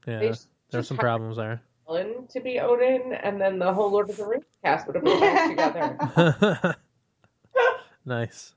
[0.07, 0.19] Yeah.
[0.19, 0.33] They
[0.71, 1.63] There's some problems there.
[1.89, 5.05] Ellen to be Odin, and then the whole Lord of the Rings cast would have
[5.05, 6.77] been back together.
[8.05, 8.55] nice.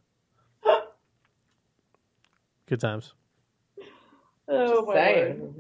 [2.66, 3.14] Good times.
[4.50, 5.40] Oh Just my saying.
[5.40, 5.54] word.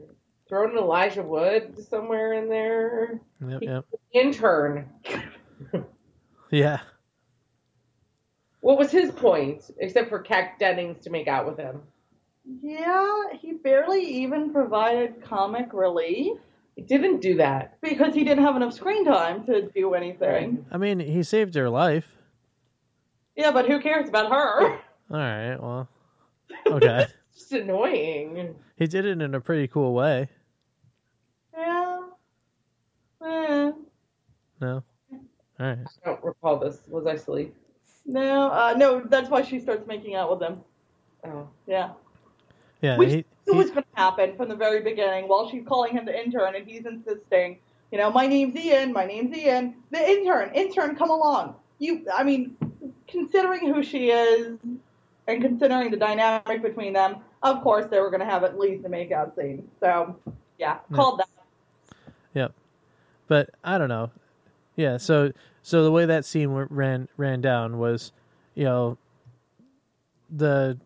[0.49, 3.21] Throw an Elijah Wood somewhere in there.
[3.47, 3.85] Yep, yep.
[4.13, 4.89] Intern.
[6.51, 6.79] Yeah.
[8.67, 11.83] What was his point, except for Kat Dennings to make out with him?
[12.61, 16.37] Yeah, he barely even provided comic relief
[16.75, 17.77] He didn't do that.
[17.81, 20.65] because he didn't have enough screen time to do anything.
[20.69, 22.13] I mean, he saved her life.
[23.37, 24.71] Yeah, but who cares about her?
[25.11, 25.55] All right.
[25.55, 25.87] Well,
[26.69, 27.03] okay.
[27.03, 27.13] It's
[27.49, 28.53] just annoying.
[28.75, 30.27] he did it in a pretty cool way.
[31.57, 31.99] Yeah.
[33.23, 33.71] Eh.
[34.59, 34.83] No.
[35.13, 35.23] All
[35.57, 35.77] right.
[36.03, 36.79] I don't recall this.
[36.89, 37.55] Was I asleep?
[38.07, 40.61] No, uh, no, that's why she starts making out with him.
[41.25, 41.47] Oh.
[41.67, 41.91] Yeah.
[42.81, 42.97] Yeah.
[42.97, 46.05] Which He, he- was going to happen from the very beginning while she's calling him
[46.05, 47.59] the intern and he's insisting,
[47.91, 49.75] you know, my name's Ian, my name's Ian.
[49.91, 51.55] The intern, intern, come along.
[51.79, 52.55] You, I mean,
[53.07, 54.57] considering who she is
[55.27, 58.85] and considering the dynamic between them, of course they were going to have at least
[58.85, 59.67] a makeout scene.
[59.79, 60.15] So,
[60.57, 60.95] yeah, Yeah.
[60.95, 61.29] called that.
[62.33, 62.53] Yep.
[63.27, 64.11] But I don't know.
[64.75, 64.97] Yeah.
[64.97, 65.31] So
[65.67, 68.13] so the way that scene ran ran down was,
[68.55, 68.97] you know,
[70.33, 70.79] the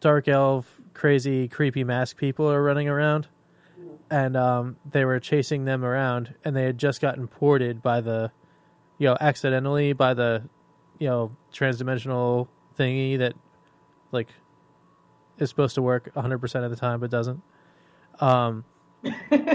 [0.00, 3.28] dark elf, crazy, creepy mask people are running around,
[4.10, 8.32] and um, they were chasing them around, and they had just gotten ported by the,
[8.98, 10.42] you know, accidentally by the,
[10.98, 13.34] you know, transdimensional thingy that,
[14.10, 14.30] like,
[15.38, 17.40] is supposed to work 100% of the time but doesn't.
[18.18, 18.64] Um,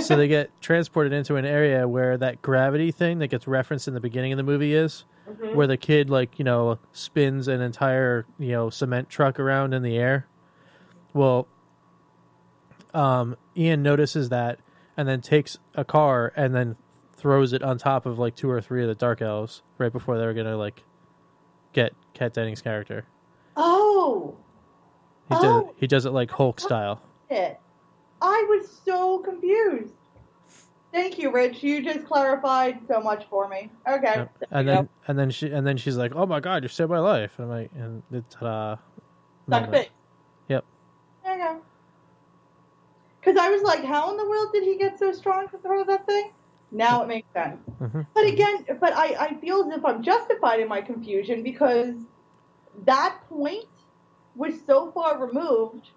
[0.01, 3.93] so they get transported into an area where that gravity thing that gets referenced in
[3.93, 5.53] the beginning of the movie is Mhm.
[5.55, 9.83] where the kid like you know spins an entire you know cement truck around in
[9.83, 10.25] the air
[11.13, 11.47] well
[12.93, 14.59] um ian notices that
[14.97, 16.75] and then takes a car and then
[17.15, 20.17] throws it on top of like two or three of the dark elves right before
[20.17, 20.83] they were gonna like
[21.73, 23.05] get kat dennings character
[23.55, 24.35] Oh,
[25.27, 25.73] he does Oh.
[25.77, 27.59] he does it like hulk style it.
[28.21, 29.93] I was so confused.
[30.91, 31.61] Thank you, Rich.
[31.63, 33.69] You just clarified so much for me.
[33.87, 34.15] Okay.
[34.15, 34.35] Yep.
[34.51, 36.99] and then and then she and then she's like, "Oh my god, you saved my
[36.99, 38.77] life!" And I'm like, and the ta-da
[39.49, 39.89] Suck face.
[40.47, 40.65] Yep.
[41.23, 41.61] There you go.
[43.19, 45.83] Because I was like, how in the world did he get so strong to throw
[45.83, 46.31] that thing?
[46.71, 47.59] Now it makes sense.
[47.81, 48.07] Mhm.
[48.13, 51.95] But again, but I, I feel as if I'm justified in my confusion because
[52.85, 53.65] that point
[54.35, 55.89] was so far removed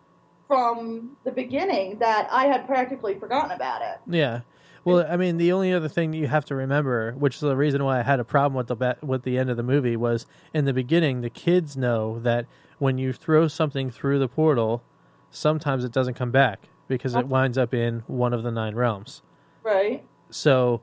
[0.53, 4.00] from the beginning that I had practically forgotten about it.
[4.07, 4.40] Yeah.
[4.84, 7.57] Well, I mean, the only other thing that you have to remember, which is the
[7.57, 10.26] reason why I had a problem with the with the end of the movie, was
[10.53, 12.44] in the beginning the kids know that
[12.78, 14.82] when you throw something through the portal,
[15.30, 19.22] sometimes it doesn't come back because it winds up in one of the nine realms.
[19.62, 20.05] Right?
[20.28, 20.82] So,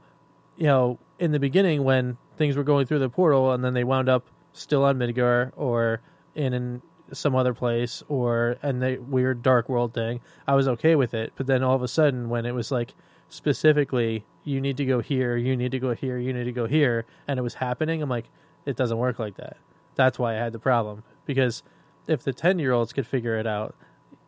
[0.57, 3.84] you know, in the beginning when things were going through the portal and then they
[3.84, 6.01] wound up still on Midgard or
[6.34, 6.82] in, in
[7.14, 11.34] some other place or and the weird dark world thing, I was okay with it.
[11.36, 12.93] But then all of a sudden when it was like
[13.30, 16.68] specifically you need to go here, you need to go here, you need to go
[16.68, 18.26] here and it was happening, I'm like
[18.66, 19.57] it doesn't work like that.
[19.95, 21.64] That's why I had the problem because
[22.07, 23.76] if the 10-year-olds could figure it out,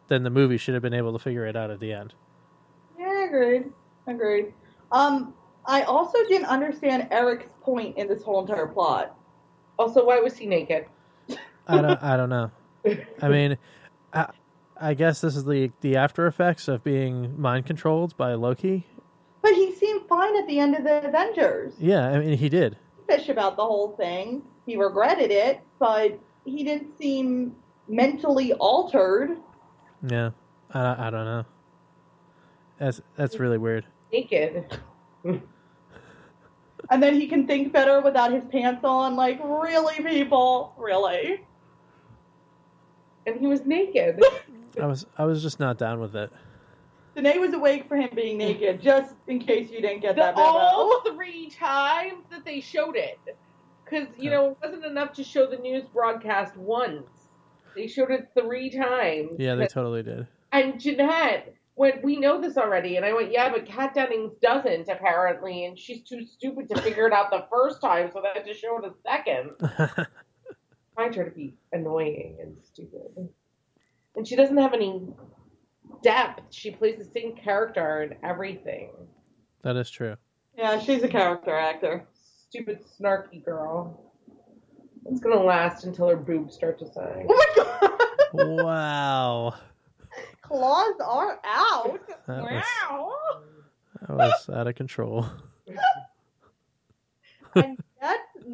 [0.08, 2.14] then the movie should have been able to figure it out at the end.
[3.00, 3.72] Yeah, agreed.
[4.08, 4.54] Agreed.
[4.92, 5.34] Um,
[5.66, 9.18] I also didn't understand Eric's point in this whole entire plot.
[9.80, 10.86] Also, why was he naked?
[11.68, 12.04] I don't.
[12.04, 12.52] I don't know.
[13.22, 13.58] I mean,
[14.14, 14.28] I,
[14.80, 18.88] I guess this is the the after effects of being mind controlled by Loki.
[19.42, 21.74] But he seemed fine at the end of the Avengers.
[21.80, 22.78] Yeah, I mean, he did.
[23.08, 24.44] Fish about the whole thing.
[24.66, 27.56] He regretted it, but he didn't seem
[27.88, 29.38] mentally altered.
[30.08, 30.32] Yeah,
[30.74, 31.46] I, I don't know.
[32.78, 33.86] That's that's really weird.
[34.12, 34.80] Naked.
[36.90, 39.16] And then he can think better without his pants on.
[39.16, 40.74] Like, really, people?
[40.78, 41.46] Really?
[43.26, 44.22] And he was naked.
[44.82, 46.32] I was I was just not down with it.
[47.16, 50.36] Danae was awake for him being naked, just in case you didn't get the, that
[50.36, 50.48] memo.
[50.48, 53.20] all three times that they showed it.
[53.84, 57.10] Because, you know, it wasn't enough to show the news broadcast once.
[57.76, 59.36] They showed it three times.
[59.38, 60.28] Yeah, they totally did.
[60.54, 62.96] And Jeanette went, We know this already.
[62.96, 65.66] And I went, Yeah, but Kat Dennings doesn't, apparently.
[65.66, 68.54] And she's too stupid to figure it out the first time, so they had to
[68.54, 70.08] show it a second.
[70.98, 73.30] I her to be annoying and stupid.
[74.16, 75.02] and she doesn't have any
[76.04, 76.42] depth.
[76.54, 78.92] She plays the same character in everything.
[79.64, 80.16] That is true.
[80.58, 82.06] Yeah, she's a character actor.
[82.50, 84.12] Stupid snarky girl.
[85.06, 87.26] It's gonna last until her boobs start to sag.
[87.28, 88.58] Oh my god!
[88.64, 89.56] Wow.
[90.42, 92.02] Claws are out.
[92.28, 93.14] That was, Wow.
[94.02, 95.26] that was out of control.
[95.68, 95.78] and
[97.56, 97.82] that's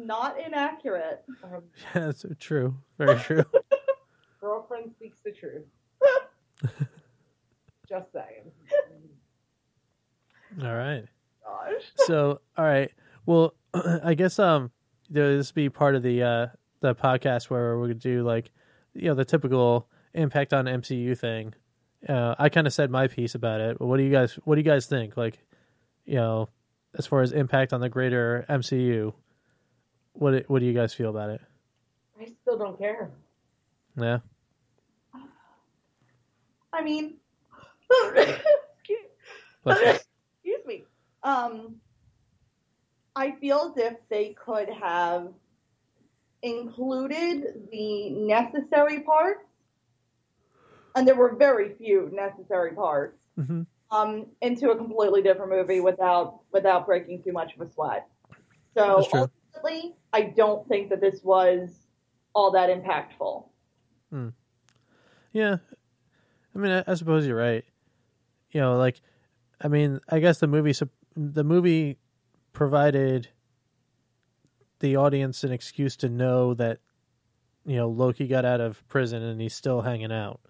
[0.06, 1.24] not inaccurate.
[1.42, 1.62] Um,
[1.94, 2.76] Yeah, that's true.
[2.98, 3.44] Very true.
[4.40, 5.64] girlfriend speaks the truth.
[7.88, 8.52] Just saying.
[10.62, 11.04] All right.
[11.44, 11.82] Gosh.
[12.06, 12.90] So, all right.
[13.26, 14.70] Well, I guess um,
[15.10, 16.46] this be part of the uh
[16.80, 18.52] the podcast where we could do like,
[18.94, 21.54] you know, the typical impact on MCU thing.
[22.08, 23.78] Uh, I kind of said my piece about it.
[23.78, 25.16] But what do you guys What do you guys think?
[25.16, 25.38] Like,
[26.04, 26.48] you know,
[26.96, 29.12] as far as impact on the greater MCU,
[30.18, 31.40] what do- What do you guys feel about it?
[32.20, 33.10] I still don't care.
[33.96, 34.18] Yeah.
[36.72, 37.16] I mean,
[38.16, 38.98] excuse,
[39.64, 39.90] Bless you.
[40.34, 40.84] excuse me.
[41.22, 41.76] Um,
[43.16, 45.32] I feel as if they could have
[46.42, 49.44] included the necessary parts,
[50.94, 56.40] and there were very few necessary parts, hmm um, into a completely different movie without
[56.52, 58.06] without breaking too much of a sweat.
[58.76, 59.30] So That's true.
[59.58, 61.70] Ultimately, I don't think that this was
[62.34, 63.44] all that impactful.
[64.10, 64.28] Hmm.
[65.32, 65.56] Yeah,
[66.54, 67.64] I mean, I, I suppose you're right.
[68.50, 69.00] You know, like,
[69.60, 70.74] I mean, I guess the movie
[71.16, 71.98] the movie
[72.52, 73.28] provided
[74.80, 76.78] the audience an excuse to know that
[77.66, 80.40] you know Loki got out of prison and he's still hanging out.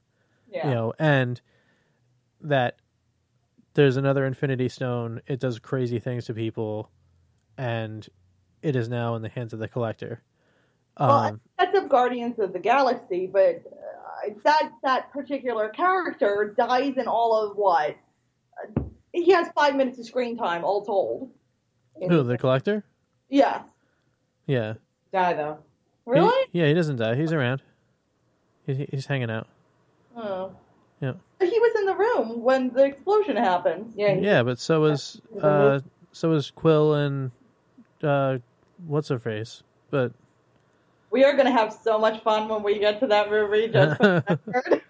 [0.51, 0.69] Yeah.
[0.69, 1.41] You know, and
[2.41, 2.79] that
[3.75, 5.23] there's another Infinity Stone.
[5.27, 6.91] It does crazy things to people,
[7.57, 8.09] and
[8.63, 10.23] it is now in the hands of the Collector.
[10.99, 16.97] Well, Um, that's of Guardians of the Galaxy, but uh, that that particular character dies
[16.97, 17.97] in all of what?
[18.77, 18.83] Uh,
[19.13, 21.31] he has five minutes of screen time, all told.
[22.09, 22.85] who the Collector?
[23.29, 23.63] Yes.
[24.47, 24.75] Yeah.
[25.13, 25.59] Die though.
[26.05, 26.47] He- Really?
[26.53, 27.15] yeah, he doesn't die.
[27.17, 27.63] He's around.
[28.67, 29.47] He, he's hanging out.
[30.17, 30.53] Oh.
[31.01, 31.13] Yeah.
[31.39, 33.93] But he was in the room when the explosion happened.
[33.95, 34.15] Yeah.
[34.15, 35.81] Yeah, but so was uh,
[36.13, 37.31] so was Quill and
[38.03, 38.39] uh,
[38.87, 39.63] what's her face?
[39.91, 40.13] But
[41.11, 43.69] We are going to have so much fun when we get to that movie.
[43.69, 44.23] Just for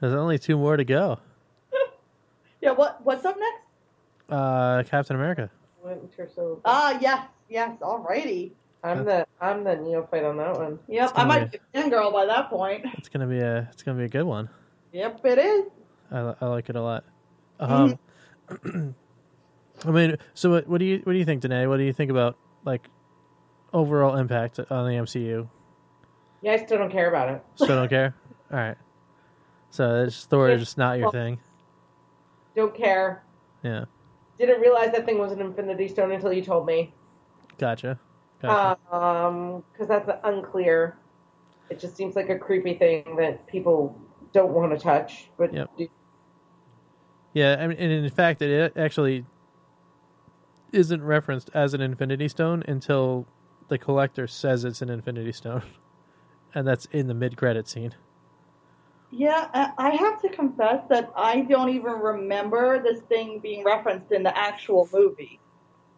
[0.00, 1.18] there's only two more to go.
[2.60, 2.72] yeah.
[2.72, 3.60] What What's up next?
[4.30, 5.50] Uh, Captain America.
[5.82, 6.60] Winter Soldier.
[6.64, 7.78] Ah, yes, yes.
[7.80, 8.52] Alrighty.
[8.82, 10.78] I'm the I'm the neophyte on that one.
[10.88, 11.12] Yep.
[11.14, 12.84] I might be- be a girl by that point.
[12.98, 14.48] It's gonna be a it's gonna be a good one.
[14.92, 15.64] Yep, it is.
[16.10, 17.04] I, I like it a lot.
[17.58, 17.98] Um,
[19.84, 21.66] I mean, so what, what do you what do you think, Danae?
[21.66, 22.88] What do you think about like
[23.72, 25.48] overall impact on the MCU?
[26.42, 27.42] Yeah, I still don't care about it.
[27.56, 28.14] Still don't care.
[28.52, 28.76] All right.
[29.70, 31.38] So it's Thor is just not your thing.
[32.54, 33.24] Don't care.
[33.62, 33.86] Yeah.
[34.38, 36.92] Didn't realize that thing was an Infinity Stone until you told me.
[37.58, 37.98] Gotcha.
[38.42, 38.78] Gotcha.
[38.94, 40.96] Um, because that's unclear.
[41.70, 43.98] It just seems like a creepy thing that people
[44.32, 45.30] don't want to touch.
[45.38, 45.70] But Yep.
[45.78, 45.88] do-
[47.32, 49.24] Yeah, I mean, and in fact, it actually
[50.74, 53.26] isn't referenced as an Infinity Stone until
[53.68, 55.62] the Collector says it's an Infinity Stone,
[56.54, 57.94] and that's in the mid-credit scene.
[59.10, 64.10] Yeah, I I have to confess that I don't even remember this thing being referenced
[64.10, 65.38] in the actual movie.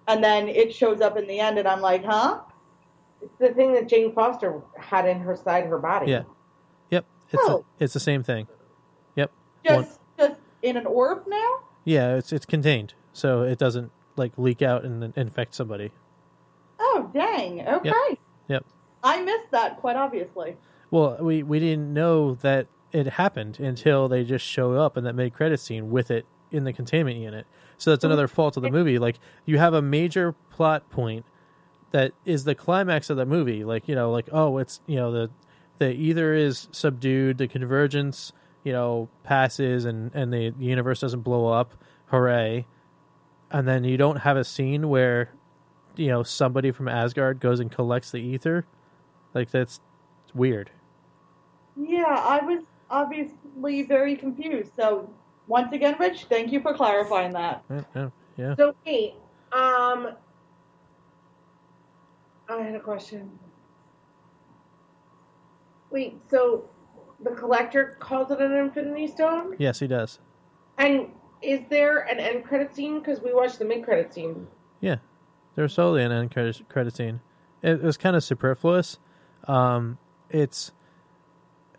[0.09, 2.41] And then it shows up in the end, and I'm like, huh?
[3.23, 6.13] it's the thing that Jane Foster had in her side her body.
[6.13, 6.23] Yeah.
[6.91, 7.65] Yep, it's Oh.
[7.81, 8.47] a, it's the same thing.
[9.17, 9.33] Yep.
[9.65, 11.61] Just just in an orb now?
[11.85, 15.93] Yeah, it's it's contained, so it doesn't like leak out and infect somebody.
[16.79, 17.67] Oh, dang.
[17.67, 18.19] Okay.
[18.49, 18.65] Yep.
[19.03, 20.57] I missed that quite obviously.
[20.91, 25.15] Well, we we didn't know that it happened until they just show up in that
[25.15, 27.47] mid credit scene with it in the containment unit.
[27.79, 28.13] So that's mm-hmm.
[28.13, 28.99] another fault of the movie.
[28.99, 31.25] Like you have a major plot point
[31.93, 33.65] that is the climax of the movie.
[33.65, 35.31] Like you know, like oh, it's you know the
[35.79, 38.33] the ether is subdued, the convergence
[38.65, 41.75] you know passes, and and the, the universe doesn't blow up.
[42.07, 42.67] Hooray!
[43.51, 45.31] And then you don't have a scene where
[45.97, 48.67] you know somebody from Asgard goes and collects the ether.
[49.35, 49.81] Like that's
[50.35, 50.71] weird.
[51.77, 54.73] Yeah, I was obviously very confused.
[54.77, 55.09] So
[55.47, 57.63] once again, Rich, thank you for clarifying that.
[57.71, 58.55] Yeah, yeah, yeah.
[58.57, 59.15] So wait,
[59.53, 60.09] um,
[62.49, 63.31] I had a question.
[65.91, 66.69] Wait, so
[67.23, 70.19] the collector calls it an Infinity Stone, Yes, he does.
[70.79, 71.07] and
[71.43, 72.99] is there an end credit scene?
[72.99, 74.47] Because we watched the mid credit scene.
[74.81, 74.97] Yeah,
[75.55, 77.21] there's totally an end credit, credit scene.
[77.63, 78.99] It, was kind of superfluous.
[79.49, 79.99] Um,
[80.31, 80.73] it's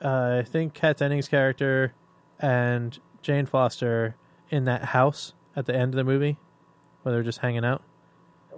[0.04, 1.94] uh, I think Kat Dennings' character
[2.40, 4.16] and Jane Foster
[4.50, 6.38] in that house at the end of the movie,
[7.02, 7.84] where they're just hanging out.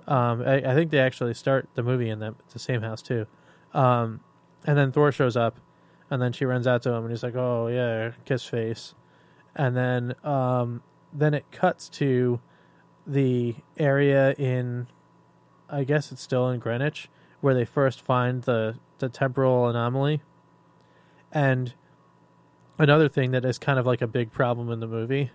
[0.08, 3.28] Um, I, I think they actually start the movie in that the same house too.
[3.74, 4.22] Um,
[4.66, 5.60] and then Thor shows up,
[6.10, 8.96] and then she runs out to him, and he's like, "Oh yeah, kiss face,"
[9.56, 10.82] and then um,
[11.14, 12.40] then it cuts to
[13.06, 14.88] the area in,
[15.70, 17.10] I guess it's still in Greenwich,
[17.42, 20.22] where they first find the the temporal anomaly,
[21.32, 21.74] and
[22.78, 25.32] another thing that is kind of like a big problem in the movie.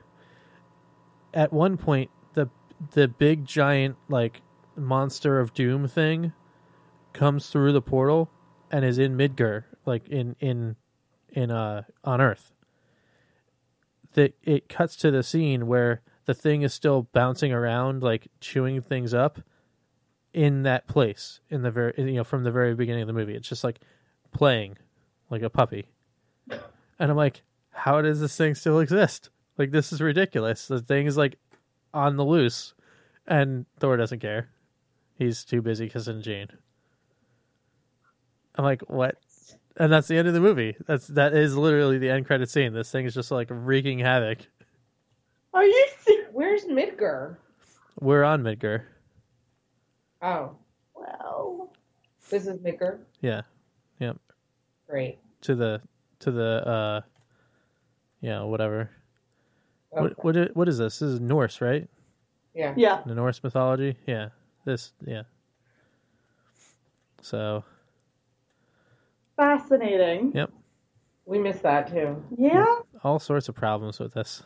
[1.33, 2.49] At one point, the
[2.93, 4.43] the big giant like
[4.77, 6.33] monster of doom thing
[7.13, 8.31] comes through the portal
[8.71, 10.77] and is in Midgard, like in in
[11.31, 12.54] in uh on Earth.
[14.15, 18.81] That it cuts to the scene where the thing is still bouncing around, like chewing
[18.81, 19.41] things up
[20.33, 23.35] in that place in the very you know from the very beginning of the movie.
[23.35, 23.81] It's just like
[24.33, 24.77] playing
[25.31, 25.87] like a puppy,
[26.51, 29.31] and I'm like, how does this thing still exist?
[29.59, 30.67] Like this is ridiculous.
[30.67, 31.39] The thing is like
[31.93, 32.75] on the loose,
[33.27, 34.49] and Thor doesn't care.
[35.17, 36.49] He's too busy kissing Jane.
[38.57, 39.17] I'm like, what?
[39.77, 40.77] And that's the end of the movie.
[40.87, 42.73] That's that is literally the end credit scene.
[42.73, 44.39] This thing is just like wreaking havoc.
[45.53, 46.29] Are you serious?
[46.33, 47.37] Where's Midgard?
[48.01, 48.83] We're on Midgard.
[50.23, 50.57] Oh,
[50.95, 51.73] Well,
[52.31, 53.05] this is Midgard.
[53.21, 53.43] Yeah.
[54.01, 54.17] Yep.
[54.89, 55.19] Great.
[55.43, 55.81] To the
[56.21, 57.01] to the uh
[58.21, 58.91] yeah, whatever.
[59.93, 60.15] Okay.
[60.21, 60.99] What what what is this?
[61.01, 61.89] This is Norse, right?
[62.55, 62.73] yeah.
[62.77, 63.03] yeah.
[63.05, 63.97] The Norse mythology?
[64.07, 64.29] Yeah.
[64.65, 65.23] This yeah.
[67.23, 67.65] So
[69.37, 70.33] Fascinating.
[70.35, 70.51] Yep.
[71.27, 72.23] We missed that too.
[72.37, 72.65] Yeah.
[73.03, 74.43] all sorts of problems with this.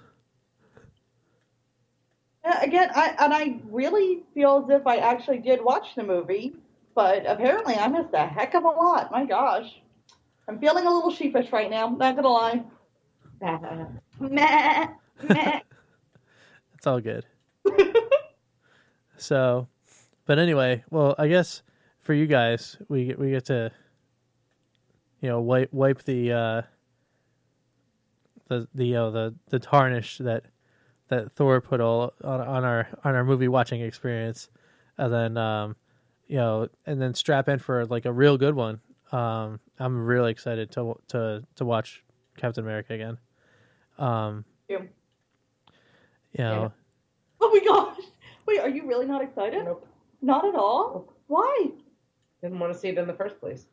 [2.44, 6.54] Yeah, Again, I and I really feel as if I actually did watch the movie,
[6.94, 9.10] but apparently I missed a heck of a lot.
[9.10, 9.80] My gosh.
[10.48, 12.64] I'm feeling a little sheepish right now, not gonna lie.
[14.20, 14.86] Meh.
[15.28, 15.60] Meh.
[16.74, 17.26] It's all good.
[19.16, 19.68] so,
[20.26, 21.62] but anyway, well, I guess
[22.00, 23.70] for you guys, we get we get to,
[25.20, 26.62] you know, wipe wipe the uh,
[28.48, 30.44] the the you know, the the tarnish that
[31.08, 34.48] that Thor put all on, on our on our movie watching experience,
[34.96, 35.76] and then um,
[36.26, 38.80] you know, and then strap in for like a real good one.
[39.12, 42.04] Um, I'm really excited to to to watch
[42.36, 43.18] Captain America again.
[43.98, 44.78] Um, Yeah.
[46.32, 46.72] you know.
[47.40, 48.04] Oh my gosh.
[48.46, 49.64] Wait, are you really not excited?
[49.64, 49.86] Nope.
[50.20, 51.12] Not at all?
[51.28, 51.68] Why?
[52.42, 53.66] Didn't want to see it in the first place.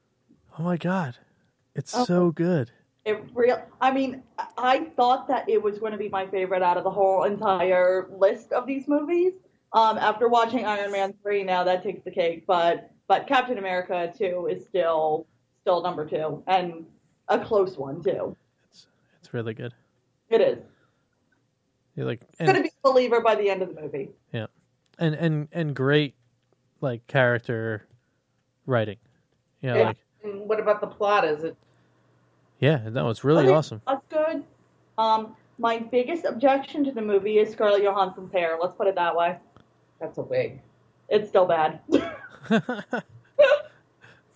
[0.60, 1.18] Oh my god,
[1.76, 2.06] it's Oh.
[2.06, 2.72] so good.
[3.06, 3.62] It real.
[3.82, 4.24] I mean,
[4.58, 8.08] I- thought that it was going to be my favorite out of the whole entire
[8.18, 9.34] list of these movies.
[9.74, 12.46] Um, after watching Iron Man three, now that takes the cake.
[12.48, 15.28] But but Captain America two is still
[15.62, 16.86] still number two and
[17.28, 18.36] a close one too.
[18.70, 18.88] It's
[19.20, 19.74] it's really good.
[20.30, 20.60] It is.
[21.96, 24.10] You're like to be a believer by the end of the movie.
[24.32, 24.48] Yeah,
[24.98, 26.16] and and and great
[26.82, 27.86] like character
[28.66, 28.98] writing.
[29.62, 29.88] You know, Yeah.
[29.90, 31.24] like And what about the plot?
[31.26, 31.56] Is it
[32.60, 33.54] yeah, no, it's really Okay.
[33.54, 33.82] awesome.
[33.86, 34.44] That's good.
[34.98, 38.58] Um, my biggest objection to the movie is Scarlett Johansson's hair.
[38.62, 39.38] Let's put it that way.
[40.00, 40.62] that's a wig?
[41.10, 41.82] It's still bad.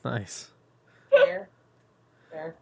[0.06, 0.52] nice.
[1.10, 1.50] Fair.
[2.32, 2.56] Fair.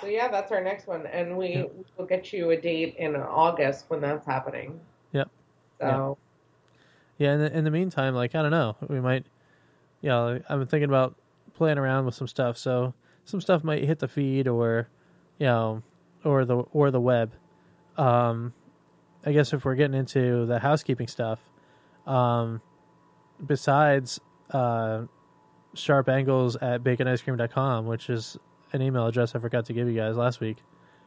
[0.00, 1.64] So yeah, that's our next one, and we Yeah.
[1.96, 4.80] will get you a date in August when that's happening.
[5.12, 5.28] Yep.
[5.80, 6.18] So
[7.18, 9.26] Yeah, in the, in the meantime, like I don't know, we might,
[10.00, 11.16] you know, I'm thinking about
[11.60, 12.56] playing around with some stuff.
[12.56, 12.94] So
[13.26, 14.88] some stuff might hit the feed, or
[15.38, 15.82] you know,
[16.24, 17.34] or the or the web.
[17.98, 18.54] Um,
[19.26, 21.38] I guess if we're getting into the housekeeping stuff,
[22.06, 22.62] um,
[23.46, 24.18] besides
[24.52, 25.02] uh,
[25.74, 28.38] sharp angles at baconicecream.com, which is
[28.72, 30.56] an email address I forgot to give you guys last week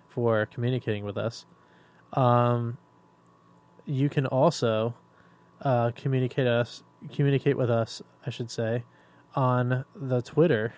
[0.07, 1.47] for communicating with us.
[2.13, 2.77] Um,
[3.87, 4.93] you can also
[5.63, 8.83] uh, communicate us communicate with us, I should say,
[9.35, 10.73] on the Twitter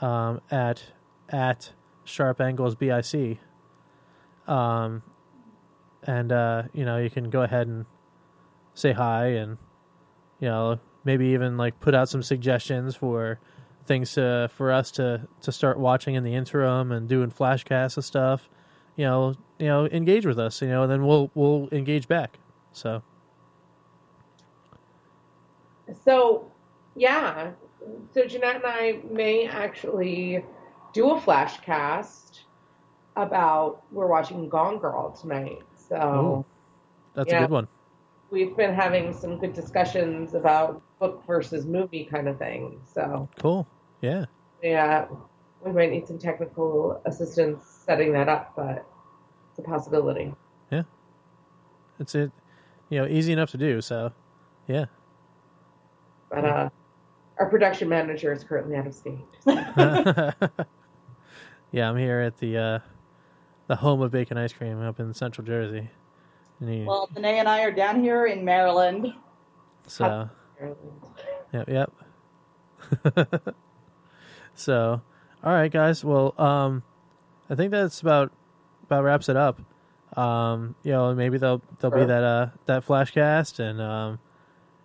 [0.00, 0.82] um, at
[1.28, 1.72] at
[2.04, 3.38] sharp angles bic.
[4.46, 5.02] Um,
[6.04, 7.86] and uh, you know you can go ahead and
[8.74, 9.58] say hi and
[10.40, 13.38] you know maybe even like put out some suggestions for
[13.86, 18.04] things to, for us to to start watching in the interim and doing flashcasts and
[18.04, 18.48] stuff
[18.96, 22.38] you know you know engage with us you know and then we'll we'll engage back
[22.72, 23.02] so
[26.04, 26.50] So,
[27.00, 27.50] yeah.
[28.12, 30.44] So Jeanette and I may actually
[30.92, 32.44] do a flash cast
[33.16, 35.62] about we're watching Gone Girl tonight.
[35.88, 36.44] So Ooh.
[37.14, 37.68] that's a good one
[38.30, 42.80] we've been having some good discussions about book versus movie kind of thing.
[42.94, 43.66] So cool
[44.00, 44.26] yeah
[44.62, 45.06] yeah,
[45.64, 48.86] we might need some technical assistance setting that up, but
[49.50, 50.34] it's a possibility.
[50.70, 50.82] Yeah.
[51.98, 52.30] It's it,
[52.88, 53.80] you know, easy enough to do.
[53.80, 54.12] So,
[54.66, 54.86] yeah.
[56.30, 56.70] But uh,
[57.40, 59.18] our production manager is currently out of state.
[61.72, 62.78] yeah, I'm here at the uh,
[63.66, 65.88] the home of bacon ice cream up in Central Jersey.
[66.60, 69.14] And you- Well, Danae and I are down here in Maryland.
[69.86, 70.28] so,
[71.52, 71.92] yep, yep.
[74.54, 75.00] so,
[75.42, 76.04] all right, guys.
[76.04, 76.82] Well, um,
[77.48, 78.32] I think that's about
[78.84, 79.60] about wraps it up.
[80.16, 82.06] Um, you know, maybe there'll there'll be Sure.
[82.08, 84.18] that uh that flashcast, and um,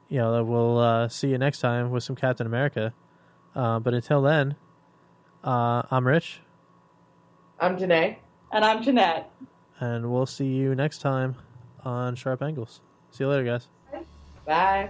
[0.10, 2.94] you know, we'll uh, see you next time with some Captain America.
[3.56, 4.56] Uh, but until then,
[5.44, 6.42] uh, I'm Rich,
[7.60, 8.18] I'm Janae.
[8.52, 9.30] And I'm Jeanette.
[9.80, 11.36] and we'll see you next time
[11.84, 12.82] on Sharp Angles.
[13.12, 13.68] See you later, guys.
[14.46, 14.90] Bye.